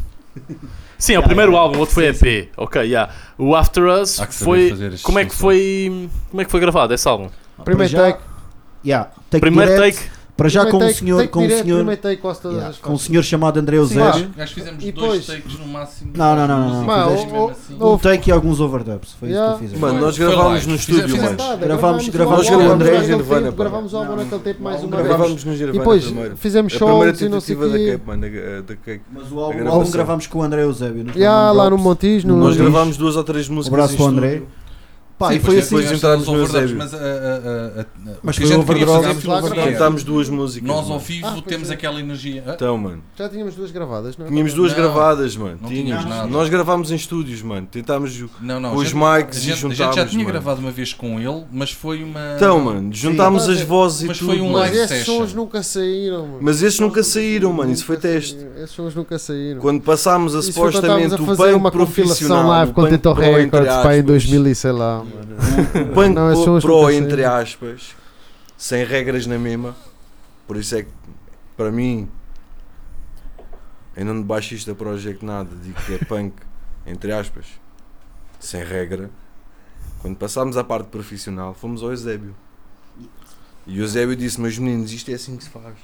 [0.97, 2.51] Sim, é o primeiro álbum, o outro foi EP.
[2.55, 3.13] Ok, yeah.
[3.37, 4.69] O After Us foi.
[4.69, 6.09] fazer Como é que foi.
[6.31, 7.29] Como é que foi gravado esse álbum?
[7.65, 8.19] Primeiro take.
[8.85, 10.16] Yeah, take Primeiro direto, take.
[10.37, 11.85] Para já com um senhor, com um senhor,
[12.79, 14.29] com um senhor chamado André Eusébio.
[14.37, 16.11] Nós fizemos E dois depois- takes no máximo.
[16.15, 17.75] Não, não, não, não, assim.
[17.81, 19.13] Um take e alguns overdubs.
[19.19, 19.49] Foi Yeah.
[19.53, 19.79] isso que eu fiz.
[19.79, 21.57] Mano, nós gravámos no Fizemos- estúdio, fizemos- mano.
[21.57, 23.63] Gravámos- gravámos com o André Nirvana, tempo, pá.
[23.63, 25.07] Gravámos o álbum naquele tempo mais uma vez.
[25.07, 26.37] Gravámos no E Nirvana depois primeiro.
[26.37, 27.63] fizemos shows e não sei da.
[27.67, 28.21] Cape, mano.
[28.21, 28.27] da-
[28.67, 29.01] Da Cape.
[29.11, 31.05] Mas o álbum, gravámos com o André Eusébio.
[31.15, 31.77] Yeah, lá no.
[31.77, 34.41] Montijo, Nós gravámos duas ou três músicas abraço em para o André.
[35.17, 35.75] Pá, Sim, e foi depois assim.
[35.75, 36.77] depois tivemos entramos os no overdubs, Eusébio.
[36.77, 37.85] Mas, a- a- a- a-
[38.21, 39.65] Mas o que a gente queria fazer lá.
[39.71, 40.67] Cantámos duas músicas.
[40.67, 41.73] Nós ao vivo Ah, temos é.
[41.73, 42.43] aquela energia.
[42.47, 43.01] Então, mano.
[43.17, 44.29] Já tínhamos duas gravadas, não é?
[44.29, 44.77] Tínhamos duas Não.
[44.77, 45.57] gravadas, mano.
[45.59, 46.05] Não Tínhamos.
[46.05, 46.27] nada.
[46.27, 47.65] Nós gravámos em estúdios, mano.
[47.65, 48.23] Tentámos.
[48.39, 48.75] Não, não.
[48.75, 50.31] Os gente- mics e gente, a gente já juntámos, tinha mano.
[50.33, 52.35] gravado uma vez com ele, mas foi uma.
[52.35, 53.53] Então, mano, juntámos Sim.
[53.53, 54.27] as vozes e Mas tudo.
[54.27, 54.51] foi um.
[54.51, 56.37] Mas esses sons nunca saíram, mano.
[56.41, 57.71] Mas esses nunca saíram, mano.
[57.71, 58.37] Isso foi teste.
[58.57, 59.61] Esses sons nunca saíram.
[59.61, 63.67] Quando passámos a supostamente o fazer punk uma compilação profissional, live o com Tento Records
[63.67, 65.35] pá, em aspas, 2000 e sei lá, mano.
[65.91, 67.95] o punk Não, esses pro, pro, entre aspas,
[68.57, 69.75] sem regras na mesma.
[70.45, 70.89] Por isso é que,
[71.55, 72.09] para mim,
[73.95, 76.33] em nome de baixista Project nada, digo que é punk,
[76.85, 77.45] entre aspas,
[78.39, 79.09] sem regra.
[80.01, 82.35] Quando passámos à parte profissional, fomos ao Eusébio.
[83.65, 85.75] E o Eusébio disse: Meus meninos, isto é assim que se faz.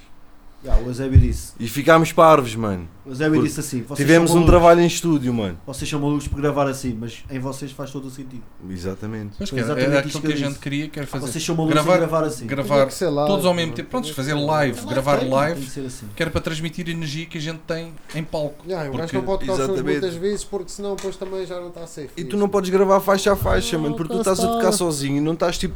[0.63, 1.51] Yeah, o Eusébio disse.
[1.59, 2.87] E ficámos parvos, mano.
[3.05, 3.81] O Eusébio disse assim.
[3.81, 5.57] vocês Tivemos são um trabalho em estúdio, mano.
[5.67, 8.41] Vocês são malucos por gravar assim, mas em vocês faz todo o sentido.
[8.69, 9.35] Exatamente.
[9.39, 11.07] Mas que era, exatamente era isto aquilo que que a eu gente queria, que era
[11.07, 11.27] fazer.
[11.27, 12.47] Vocês são malucos gravar- gravar assim.
[12.47, 13.89] gravar que live, todos ao mesmo tempo.
[13.89, 16.05] Prontos, Tinha que fazer live, Tem, gravar tem live, que ser assim.
[16.15, 18.63] que era para transmitir a energia que a gente tem em palco.
[18.65, 21.67] Yeah, o gajo Porque- não pode tocar muitas vezes porque senão depois também já não
[21.67, 22.09] está safe.
[22.15, 24.71] E tu não podes gravar faixa a faixa, Não, mano, porque tu estás a tocar
[24.71, 25.75] sozinho e não estás tipo.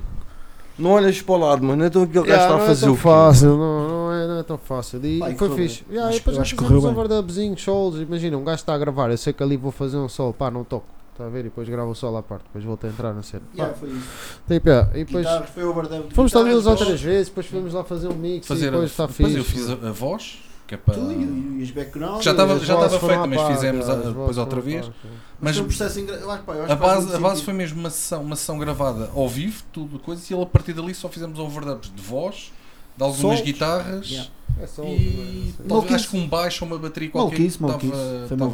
[0.78, 1.84] Não olhas para o lado, mano.
[1.86, 3.02] Então aquele gajo Yeah, está a não fazer é tão o quê?
[3.04, 5.04] fácil, não, não, é, não é tão fácil.
[5.06, 5.84] E Pá, e foi correu fixe.
[5.84, 5.92] bem.
[5.96, 7.04] Yeah, Acho e depois já acho que fizemos correu bem.
[7.06, 8.00] overdubzinhos, solos.
[8.02, 10.52] Imagina, um gajo está a gravar, eu sei que ali vou fazer um solo, pá,
[10.52, 10.86] não toco.
[11.14, 11.40] Está a ver?
[11.40, 13.42] E depois gravo o solo à parte, depois volto a entrar na cena.
[13.56, 14.08] Yeah, Pá, foi isso.
[14.48, 17.28] tipo, yeah, e depois Guitarras, foi overdub de fomos lá guitarras, duas ou três vezes,
[17.30, 19.38] depois fomos lá fazer um mix Fazer e depois está depois fixe.
[19.40, 20.38] eu fiz a, a voz,
[20.68, 20.94] que é para.
[20.96, 22.24] Tu e, e os backgrounds.
[22.26, 24.86] Já estava- já estava à mas fizemos depois outra vez.
[24.86, 24.96] Mas
[25.40, 27.54] Mas foi um processo engra- eu acho, pá, eu acho a base, a base foi
[27.54, 30.94] mesmo uma sessão, uma sessão gravada ao vivo, tudo coisa, e ele a partir dali
[30.94, 32.52] só fizemos overdubs de voz,
[32.98, 34.30] de algumas guitarras Yeah.
[34.60, 37.78] É só e talvez, acho que um baixo ou uma bateria qualquer estava,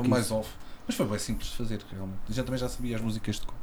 [0.09, 0.49] mais off.
[0.85, 2.17] Mas foi bem simples de fazer, realmente.
[2.29, 3.55] A gente também já sabia as músicas de cor.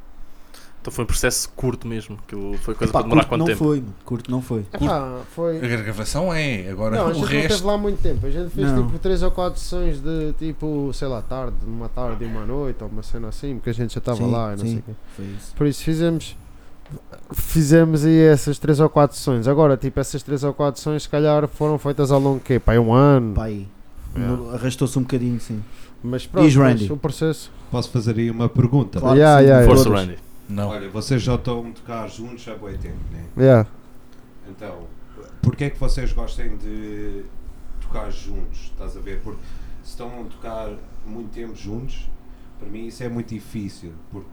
[0.80, 2.16] Então foi um processo curto mesmo.
[2.26, 3.58] Que foi coisa Epá, para demorar curto quanto não tempo?
[3.58, 4.60] foi, curto não foi.
[4.72, 5.56] Epá, foi.
[5.58, 7.48] A gravação é, agora Não, a o gente não resto.
[7.56, 8.26] teve lá muito tempo.
[8.26, 8.86] A gente fez Não.
[8.86, 12.82] tipo 3 ou 4 sessões de tipo, sei lá, tarde, uma tarde e uma noite,
[12.82, 14.68] ou uma cena assim, porque a gente já estava lá e não sim.
[14.70, 14.92] sei o quê.
[15.16, 15.54] Foi isso.
[15.54, 16.36] Por isso fizemos.
[17.32, 19.46] Fizemos aí essas 3 ou 4 sessões.
[19.46, 22.58] Agora, tipo, essas 3 ou 4 sessões, se calhar foram feitas ao longo de quê?
[22.58, 23.34] Pá, um ano.
[23.34, 23.68] Pá, aí.
[24.16, 24.36] Yeah.
[24.36, 25.62] No- Arrastou-se um bocadinho, sim.
[26.02, 26.90] Mas pronto, mas Randy.
[26.92, 27.52] o processo.
[27.70, 28.98] Posso fazer aí uma pergunta?
[28.98, 29.90] Claro Yeah, sim, yeah.
[30.00, 30.18] Randy.
[30.50, 30.68] Não.
[30.68, 33.24] Olha, vocês já estão a tocar juntos há boi tempo, né?
[33.38, 33.68] Yeah.
[34.48, 34.86] Então,
[35.40, 37.24] porquê é que vocês gostem de
[37.80, 38.72] tocar juntos?
[38.72, 39.20] Estás a ver?
[39.22, 39.40] Porque
[39.84, 40.74] se estão a tocar
[41.06, 42.08] muito tempo juntos,
[42.58, 44.28] para mim isso é muito difícil, porque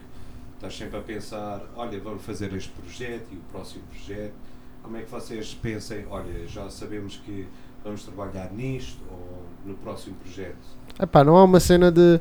[0.56, 4.34] estás sempre a pensar, olha, vamos fazer este projeto e o próximo projeto.
[4.82, 7.48] Como é que vocês pensem, olha, já sabemos que
[7.84, 10.58] vamos trabalhar nisto ou no próximo projeto?
[11.00, 12.20] Epá, não há uma cena de.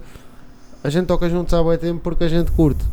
[0.85, 2.85] A gente toca juntos há bom tempo porque a gente curte.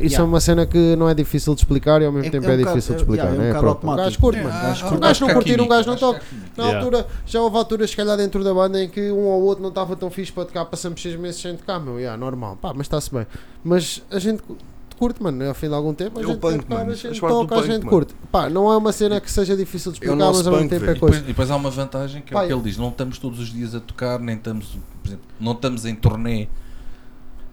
[0.00, 0.22] Isso Yeah.
[0.22, 2.50] é uma cena que não é difícil de explicar e ao mesmo É- tempo é
[2.50, 3.48] é, um bocado- difícil de é- explicar, yeah, é um né?
[3.60, 4.56] bocado Pronto, um gajo curte, É, mano.
[4.96, 6.22] Um gajo não curtir, um gajo não toca.
[6.56, 6.78] Na Yeah.
[6.86, 9.70] altura, já houve alturas, se calhar, dentro da banda em que um ou outro não
[9.70, 12.82] estava tão fixe para tocar, passamos seis meses sem tocar, meu, yeah, normal, pá, mas
[12.86, 13.26] está-se bem.
[13.64, 14.56] Mas a gente cu-
[14.96, 16.90] curte, mano, ao fim de algum tempo, a É gente punk, tocar, mano.
[16.92, 18.14] a gente toca, a gente curte.
[18.30, 20.84] Pá, não é uma cena que seja difícil de É explicar, mas ao mesmo tempo
[20.84, 21.18] é coisa.
[21.18, 23.48] e depois há uma vantagem que é o que ele diz: não estamos todos os
[23.52, 26.46] dias a tocar, nem estamos, por exemplo, não estamos em turnê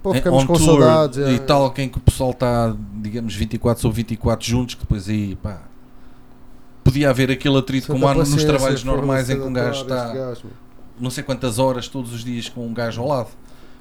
[0.06, 1.18] Pô, em- ficamos on com tour saudades.
[1.18, 1.39] e é.
[1.39, 5.64] tal, quem que o pessoal está, digamos, 24 sobre 24 juntos, que depois aí, pá,
[6.84, 10.18] podia haver aquele atrito como há nos trabalhos normais em que um gajo está este
[10.18, 10.41] gajo,
[10.99, 13.30] não sei quantas horas todos os dias com um gajo ao lado.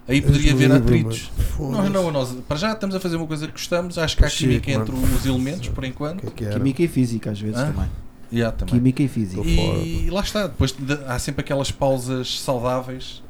[0.09, 1.31] Aí poderia haver atritos.
[1.59, 4.29] Nós não, nós, para já estamos a fazer uma coisa que gostamos, acho que há
[4.29, 5.03] Chico, química mano.
[5.05, 6.21] entre os elementos, por enquanto.
[6.33, 6.55] Que é que?
[6.55, 7.67] Química e física, às vezes Hã?
[7.73, 7.91] também.
[8.33, 8.75] Yeah, também.
[8.77, 9.43] Química e física.
[9.47, 13.23] E lá está, depois de- há sempre aquelas pausas saudáveis.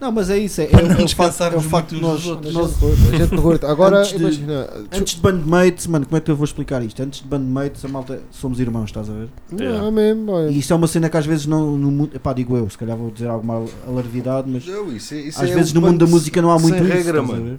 [0.00, 0.60] Não, mas é isso.
[0.60, 2.54] É, é, não é o facto, é o facto de nós, dos outros.
[2.56, 3.66] A nós gente curte, a gente curte.
[3.66, 4.68] Agora, Antes de- imagina.
[4.92, 7.02] Antes de bandmates, mano, como é que eu vou explicar isto?
[7.02, 9.28] Antes de bandmates, a malta, somos irmãos, estás a ver?
[9.50, 10.50] Não, é mesmo, boy.
[10.52, 12.76] E isto é uma cena que às vezes não, no mundo, epá, digo eu, se
[12.76, 15.98] calhar vou dizer alguma alarvidade, mas Não, isso é- isso às é vezes no mundo
[15.98, 17.44] da música não há muito isso, regra, estás a mano.
[17.44, 17.58] ver?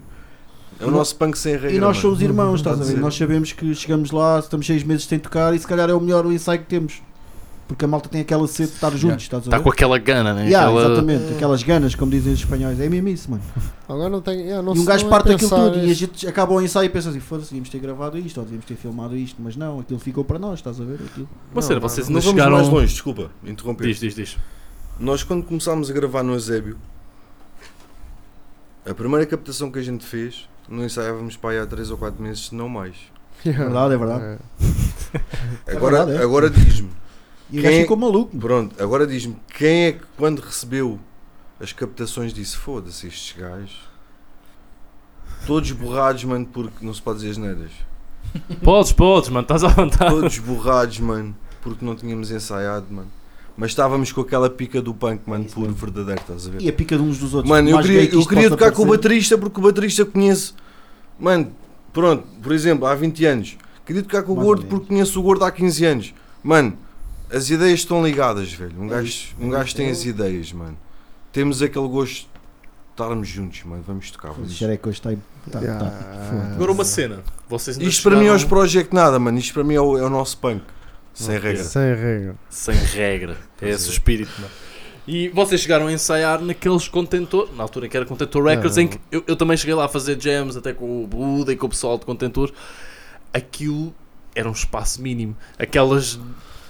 [0.77, 1.71] É o nosso punk sem regra.
[1.71, 2.97] E nós somos irmãos, estás a ver?
[2.99, 6.01] Nós sabemos que chegamos lá, estamos seis meses sem tocar e se calhar é o
[6.01, 7.01] melhor ensaio que temos.
[7.67, 9.57] Porque a malta tem aquela sede de estar juntos, estás a Está ver?
[9.57, 10.45] Tá com aquela gana, né?
[10.45, 13.41] Yeah, Aquela- Exatamente, aquelas ganas, como dizem os espanhóis, é mesmo isso, mano.
[13.89, 14.39] Agora não tem.
[14.41, 16.85] yeah, não e um gajo é parte daquilo tudo e a gente acaba o ensaio
[16.85, 19.79] e pensa assim: foda-se, devíamos ter gravado isto, ou devíamos ter filmado isto, mas não,
[19.79, 20.99] aquilo ficou para nós, estás a ver?
[21.05, 21.27] Aquilo.
[21.51, 22.51] Uma cena, Não, vocês Não chegaram.
[22.57, 23.87] mais longe, desculpa, interromper.
[23.87, 24.37] Diz, diz, diz.
[24.99, 26.77] Nós quando começámos a gravar no Eusébio,
[28.87, 32.21] a primeira captação que a gente fez, não ensaiávamos para aí há 3 ou 4
[32.21, 32.95] meses, se não mais.
[33.45, 33.63] Yeah.
[33.63, 34.23] É verdade, é verdade.
[35.65, 35.75] É.
[35.75, 36.23] Agora, verdade, é.
[36.23, 36.89] agora diz-me,
[37.51, 38.37] E o Quem gajo ficou maluco.
[38.37, 40.99] pronto, agora diz-me, quem é que quando recebeu
[41.59, 43.77] as captações disse, foda-se estes gajos,
[45.45, 47.71] todos borrados, mano, porque não se pode dizer as neiras.
[48.63, 50.11] Podes, podes, mano, estás à vontade.
[50.11, 53.09] Todos borrados, mano, porque não tínhamos ensaiado, mano.
[53.55, 56.61] Mas estávamos com aquela pica do punk, mano, Isso puro verdadeiro, estás a ver?
[56.61, 57.49] E a pica de uns dos outros.
[57.49, 60.55] Mano, eu mais queria, que eu queria tocar com o baterista porque o baterista conheço.
[61.17, 61.51] Mano,
[61.93, 63.57] pronto, por exemplo, há 20 anos.
[63.85, 66.13] Queria tocar com o Mais gordo porque conheço o gordo há 15 anos.
[66.43, 66.77] Mano,
[67.31, 68.73] as ideias estão ligadas, velho.
[68.79, 70.77] Um É gajo, um é gajo tem Eu- as ideias, mano.
[71.31, 72.27] Temos aquele gosto de
[72.91, 73.83] estarmos juntos, mano.
[73.85, 74.31] Vamos tocar.
[74.31, 74.53] O Vamos.
[74.53, 75.17] xereco hoje está aí.
[75.51, 75.85] Tá, Yeah.
[75.89, 76.53] tá.
[76.55, 77.23] Agora uma cena.
[77.47, 79.37] Vocês Isto para mim é os Project Nada, mano.
[79.37, 80.63] Isto para mim é o, é o nosso punk.
[81.13, 81.49] Sem Ok.
[81.49, 81.63] regra.
[81.63, 82.35] Sem regra.
[82.49, 83.37] Sem regra.
[83.61, 84.51] É esse o espírito, mano.
[85.07, 88.83] E vocês chegaram a ensaiar naqueles contentores, na altura em que era Contentor Records, Não.
[88.83, 91.55] em que eu, eu também cheguei lá a fazer jams, até com o Buda e
[91.55, 92.51] com o pessoal de Contentor.
[93.33, 93.93] Aquilo
[94.33, 95.35] era um espaço mínimo.
[95.59, 96.19] Aquelas,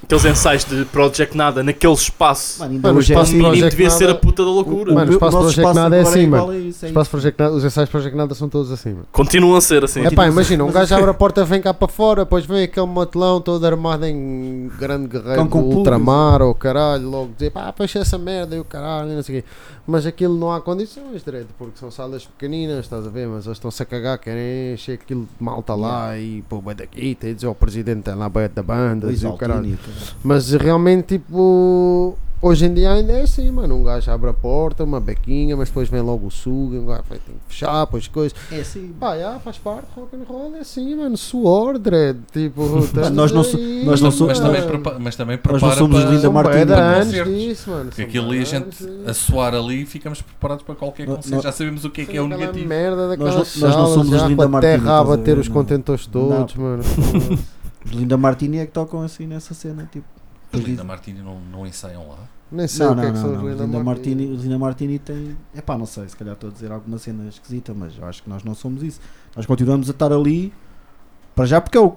[0.05, 2.59] aqueles ensaios de Project Nada, naquele espaço.
[2.59, 3.31] Mano, ainda Mano, é o o espaço assim.
[3.33, 4.93] mínimo Project devia ser a Nada- puta da loucura.
[4.93, 6.53] Mano, o espaço nosso Project Nada é agora assim, mano.
[6.55, 7.09] isso, é Espaço.
[7.09, 9.05] Project Nada- os ensaios Project Nada são todos assim, mano.
[9.11, 10.05] Continuam a ser assim.
[10.05, 12.85] É pá, imagina, um gajo abre a porta, vem cá para fora, depois vem aquele
[12.87, 18.17] matelão todo armado em grande guerreiro Com- ultramar ou caralho, logo dizer pá, fecha essa
[18.17, 19.47] merda e o caralho, e não sei o quê.
[19.87, 23.57] Mas aquilo não há condições, direito, porque são salas pequeninas, estás a ver, mas eles
[23.57, 27.35] estão-se a cagar, querem encher aquilo de malta lá e pô, vai daqui, tem de
[27.35, 29.77] dizer ao presidente tem lá da banda e o caralho.
[30.23, 33.75] Mas realmente, tipo, hoje em dia ainda é assim, mano.
[33.75, 37.03] Um gajo abre a porta, uma bequinha, mas depois vem logo o sugo, um gajo
[37.09, 38.37] ter que fechar, depois coisas.
[38.51, 38.93] É assim.
[38.99, 41.15] Pá, já, faz parte, rock and roll é assim, mano.
[41.17, 42.19] Suor, dread.
[42.31, 42.61] Tipo,
[43.13, 44.71] nós não a so- ver nós não somos- Mas também, mano.
[44.81, 46.11] prepa- mas também Nós não prepara somos para...
[46.11, 46.81] Linda Martins, mano.
[46.95, 47.85] anos disso, mano.
[47.85, 51.51] Porque aquilo ali, a gente a suar ali e ficamos preparados para qualquer não- Já
[51.51, 52.67] sabemos o que é que é o negativo.
[52.67, 55.35] merda daquelas Nós não- nós não somos os já, Linda Martini, terra a a bater
[55.35, 55.41] ver?
[55.41, 56.83] os contentores todos, mano.
[57.85, 60.05] Os Linda Martini é que tocam assim nessa cena, tipo.
[60.51, 62.17] Os Linda Martini não, não ensaiam lá.
[62.51, 63.43] Nem sei Não, o que não, é que não, são não.
[63.43, 64.15] os Linda Linda Martini.
[64.15, 65.37] Martini, os Linda Martini tem.
[65.55, 68.23] É pá, não sei, se calhar estou a dizer alguma cena esquisita, mas eu acho
[68.23, 68.99] que nós não somos isso.
[69.35, 70.53] Nós continuamos a estar ali
[71.35, 71.93] para já porque é o,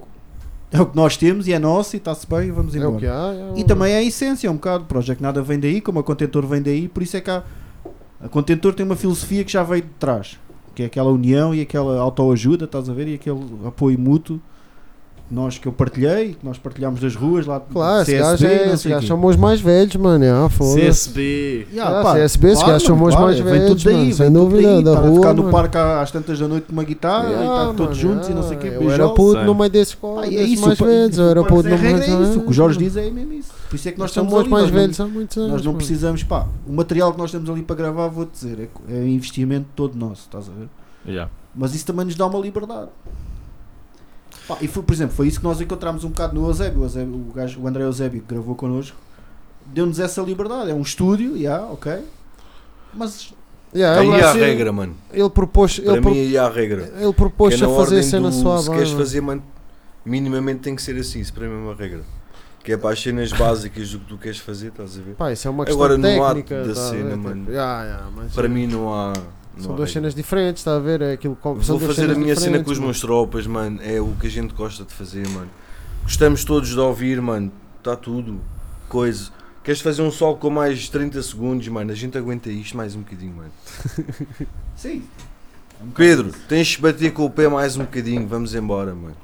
[0.72, 2.97] é o que nós temos e é nosso e está-se bem e vamos É embora.
[2.97, 3.32] o que há.
[3.34, 4.84] é E o- também é a essência, um bocado.
[4.84, 7.43] O Project Nada vem daí, como a Contentor vem daí, por isso é que há.
[8.20, 10.41] A Contentor tem uma filosofia que já veio de trás,
[10.74, 13.07] que é aquela união e aquela autoajuda, estás a ver?
[13.07, 14.41] E aquele apoio mútuo.
[15.31, 19.01] Nós que eu partilhei, que nós partilhámos das ruas lá Claro, CSB, é, esses gajos
[19.03, 19.07] quê.
[19.09, 20.24] são meus mais velhos, mano.
[20.24, 20.81] Ah, foda-se.
[20.81, 21.66] CSB.
[21.70, 24.24] Yeah, Ah, pá, CSB, esses gajos são meus mais vem velhos, tudo daí, mano, sem
[24.26, 26.72] vem tudo dúvida, daí, da a rua, tocar no parque às tantas da noite com
[26.72, 28.66] uma guitarra e Ah, estar todos mano, juntos e não sei o ah, que.
[28.68, 31.68] Eu era puto no meio desses é isso, mais velhos, eu era o puto que
[31.68, 32.39] no meio é isso.
[32.39, 33.53] O que o Jorge diz é mesmo isso.
[33.68, 35.51] Por isso é que nós estamos os ali, mais nós não- velhos há muitos anos.
[35.53, 38.95] Nós não precisamos, pá, o material que nós temos ali para gravar, vou-te dizer, é,
[38.95, 40.68] é investimento todo nosso, estás a ver?
[41.07, 41.31] Yeah.
[41.55, 42.89] Mas isso também nos dá uma liberdade.
[44.49, 46.81] Pá, e foi, por exemplo, foi isso que nós encontramos um bocado no Eusébio.
[46.81, 48.97] O, Eusébio, o, gajo, o André Eusébio, que gravou connosco,
[49.67, 50.71] deu-nos essa liberdade.
[50.71, 51.93] É um estúdio, já, ok.
[52.95, 53.33] Mas
[53.75, 54.95] Yeah, Aí há a regra, mano.
[55.13, 56.91] ele propôs, Para ele, mim aí há a regra.
[56.99, 58.63] ele propôs é a fazer cena do- suave.
[58.65, 59.43] Se queres fazer, mano,
[60.07, 61.21] minimamente tem que ser assim.
[61.21, 62.01] Isso para mim é uma regra.
[62.65, 65.15] Que é para as cenas básicas do que tu queres fazer, estás a ver?
[65.17, 66.65] Pá, isso é uma questão Agora, no ato técnica.
[66.67, 67.17] da tá cena, ver?
[67.19, 69.13] mano, Tipo, yeah, yeah, mas Para é- mim não há.
[69.59, 71.03] São duas cenas diferentes, está a ver?
[71.03, 73.81] É aquilo são Vou fazer a minha cena com os meus tropas, mano.
[73.83, 75.51] É o que a gente gosta de fazer, mano.
[76.03, 77.53] Gostamos todos de ouvir, mano.
[77.79, 78.41] Está tudo.
[78.89, 79.31] Coisa.
[79.63, 81.93] Queres fazer um sol com mais 30 segundos, mano?
[81.93, 83.53] A gente aguenta isto mais um bocadinho, mano.
[84.77, 85.03] sim.
[85.81, 88.27] É Pedro, tens de bater com o pé mais um bocadinho.
[88.27, 89.17] Vamos embora, mano.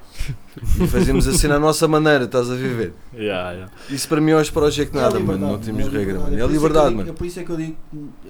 [0.80, 2.92] E fazemos a cena à nossa maneira, estás a viver.
[3.14, 3.72] Yeah, yeah.
[3.90, 5.52] Isso para mim é os Project É a Nada, liberdade, mano.
[5.54, 6.30] Não temos é a regra, liberdade.
[6.30, 6.36] mano.
[6.36, 7.10] É a por que eu liberdade, digo- mano.
[7.10, 7.76] É por isso é que eu digo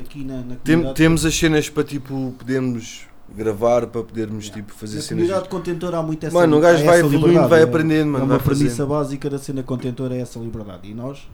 [0.00, 3.02] aqui na, na Tem- temos as cenas para tipo podermos
[3.36, 5.22] gravar, para podermos tipo fazer na cenas.
[5.24, 8.24] comunidade contentor há muito essa Mano, um gajo vai evoluindo, vai é- aprendendo, mano.
[8.24, 10.88] É uma premissa básica da cena contentor é essa liberdade.
[10.90, 11.26] E nós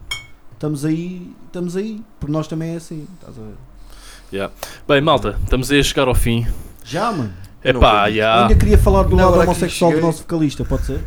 [0.53, 4.49] estamos aí, estamos aí, porque nós também é assim, estás a ver?
[4.87, 6.47] Bem, malta, estamos aí a chegar ao fim.
[6.85, 7.33] Já, mano.
[7.63, 8.43] É pá, já.
[8.43, 10.07] ainda queria falar do Não, lado agora homossexual do cheguei.
[10.09, 10.99] nosso vocalista, pode ser?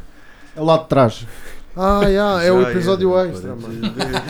[0.57, 1.27] É o lado de trás.
[1.77, 3.75] Ah, yeah, é o Já, episódio já, extra, mano.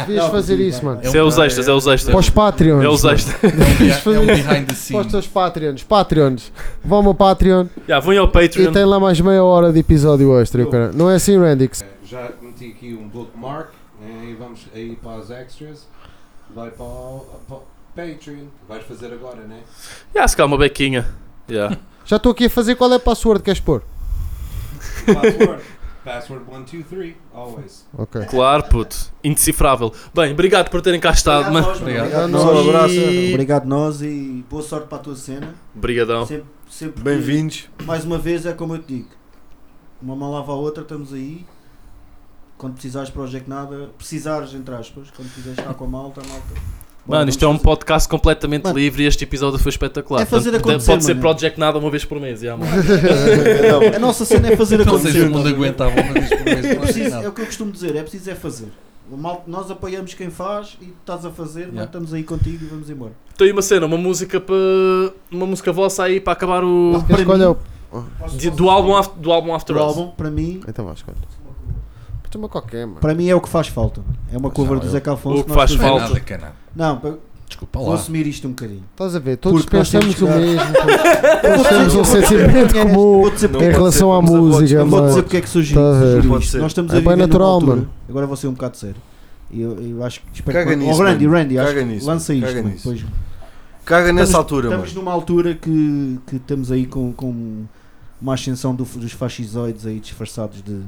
[0.07, 0.97] Devias fazer isso, mano.
[0.97, 1.07] vai.
[1.07, 2.17] Isso é os extras, é os Para extras.
[2.19, 2.83] os Patreons.
[2.85, 3.37] É os extras.
[3.45, 5.07] É um, é behind the Para os scenes.
[5.09, 5.83] teus Patreons.
[5.83, 6.53] Patreons.
[6.83, 8.73] Vão ao Patreon Já, vão ao e Patreon.
[8.73, 10.63] tem lá mais meia hora de episódio extra.
[10.63, 10.97] eu quero.
[10.97, 11.71] Não é assim, Randy?
[12.07, 13.69] Já meter aqui um bookmark
[14.03, 15.87] eh, e vamos aí para as extras.
[16.55, 17.63] Vai para o para o
[17.95, 18.47] Patreon.
[18.67, 19.59] Vais fazer agora, né?
[20.15, 21.07] Yeah, se calhar uma bequinha.
[21.51, 21.77] Yeah.
[22.05, 23.83] Já estou aqui a fazer qual é a password que queres pôr?
[25.07, 25.63] Password.
[26.05, 27.87] Password 123, always.
[27.97, 28.27] Ok.
[28.27, 28.95] Claro, puto.
[29.23, 29.91] Indecifrável.
[30.15, 31.67] Bem, obrigado por terem cá estado, mano.
[31.67, 32.05] Obrigado.
[32.05, 32.29] Obrigado.
[32.29, 32.45] nós.
[32.45, 33.01] Um abraço.
[33.31, 35.55] Obrigado nós e boa sorte para a tua cena.
[35.75, 36.27] Obrigadão.
[36.27, 37.71] Sempre, sempre Bem-vindos.
[37.85, 39.09] Mais uma vez é como eu te digo.
[40.03, 41.47] Uma mão lava a outra, estamos aí.
[42.59, 46.84] Quando precisares Project Nada, precisares entre aspas, quando quiseres estar com a malta, a malta.
[47.07, 50.23] Mano, isto é um podcast completamente Mano, livre e este episódio foi espetacular.
[50.23, 51.21] é fazer Portanto, acontecer, Pode ser mano.
[51.21, 52.43] Project Nada uma vez por mês.
[52.43, 52.83] Yeah, mano.
[53.95, 55.27] A nossa cena é fazer acontecer.
[55.27, 56.65] o mundo aguentava uma vez por mês.
[56.65, 58.69] É, preciso- é o que eu costumo dizer, é preciso é fazer.
[59.13, 61.85] O mal- nós apoiamos quem faz e estás a fazer, nós Yeah.
[61.85, 63.13] estamos aí contigo e vamos embora.
[63.37, 64.55] Tem uma cena, uma música para.
[65.31, 66.97] Uma música vossa aí para acabar o.
[66.97, 68.51] Escolher o.
[68.57, 69.85] do, álbum, do álbum After O Us.
[69.85, 71.19] álbum, para mim, Então vai, escolhe.
[72.49, 73.01] Qualquer, mano.
[73.01, 74.01] para mim é o que faz falta.
[74.01, 74.15] mano.
[74.33, 75.41] É uma cover do Zeca Afonso.
[75.41, 76.09] o que nós faz é falta.
[76.09, 76.53] nada, é.
[76.75, 77.15] Não, pa-
[77.47, 77.95] Desculpa vou lá.
[77.97, 78.83] assumir isto um bocadinho.
[78.91, 79.37] Estás a ver?
[79.37, 80.73] Todos Porque nós pensamos o temos que- mesmo.
[81.43, 84.87] Todos temos um sentimento comum Vou dizer em relação à Não pode ser, música, não
[84.89, 85.09] vou mano.
[85.11, 85.77] dizer porque é que surgiu.
[85.77, 86.13] Tá a ver.
[86.15, 86.53] surgiu Pode isto.
[86.53, 86.59] ser.
[86.59, 87.91] Nós estamos a É viver bem numa natural, altura- mano.
[88.09, 88.97] Agora vou ser um bocado sério.
[89.51, 90.27] E eu, eu acho que.
[90.35, 91.39] espero Caga que- nisso, Oh, Randy, mano.
[91.39, 92.47] Randy, acho Caga que nisso, lança isto.
[92.47, 92.91] caga mano, nisso.
[92.91, 93.13] depois-
[93.85, 95.01] Caga nessa Estamos- altura, Estamos mano.
[95.05, 97.65] numa altura que, que estamos aí com, com
[98.21, 100.81] uma ascensão do- dos fascisoides aí disfarçados de,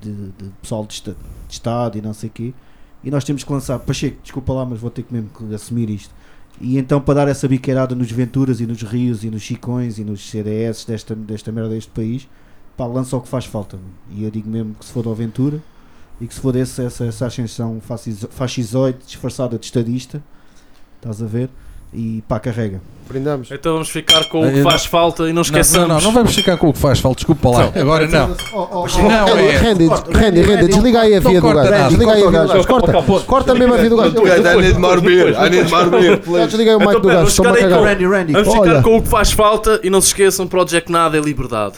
[0.00, 1.12] de, de pessoal de, esta-
[1.48, 2.54] de Estado e não sei o quê.
[3.02, 3.78] E nós temos que lançar.
[3.78, 6.14] Pacheco, desculpa lá, mas vou ter que mesmo que assumir isto.
[6.60, 10.04] E então para dar essa biqueirada nos Venturas e nos Rios e nos Chicões e
[10.04, 12.28] nos CDS desta, desta merda deste país,
[12.76, 13.78] pá, lança o que faz falta.
[14.10, 15.62] E eu digo mesmo que se for da Aventura
[16.20, 20.22] e que se for esse, essa, essa ascensão fasciso- fascisoide disfarçada de estadista,
[20.96, 21.48] estás a ver?
[21.92, 22.80] E pá, carrega.
[23.08, 23.50] Brindamos.
[23.50, 25.88] Então vamos ficar com o que faz falta e não esqueçamos.
[25.88, 27.16] não, não, não vamos ficar com o que faz falta.
[27.16, 27.72] Desculpa lá.
[27.74, 28.36] Agora não.
[28.52, 29.56] Oh, Não, é.
[29.56, 31.88] Randy, Randy, Randy, desliga aí a via do gajo.
[31.88, 32.66] Desliga aí a via do gajo.
[32.68, 33.54] Corta, Corta.
[33.56, 34.16] mesmo a via do gajo.
[34.16, 35.30] I need more beer.
[35.30, 36.22] I need more beer.
[36.24, 37.18] Já desliguei o mic Então, do gajo.
[37.18, 37.92] vamos Estou-me a ficar aí com cagar.
[37.92, 38.32] Randy, Randy.
[38.32, 38.70] Vamos Olha.
[38.70, 41.74] ficar com o que faz falta e não se esqueçam: Project Nada é liberdade.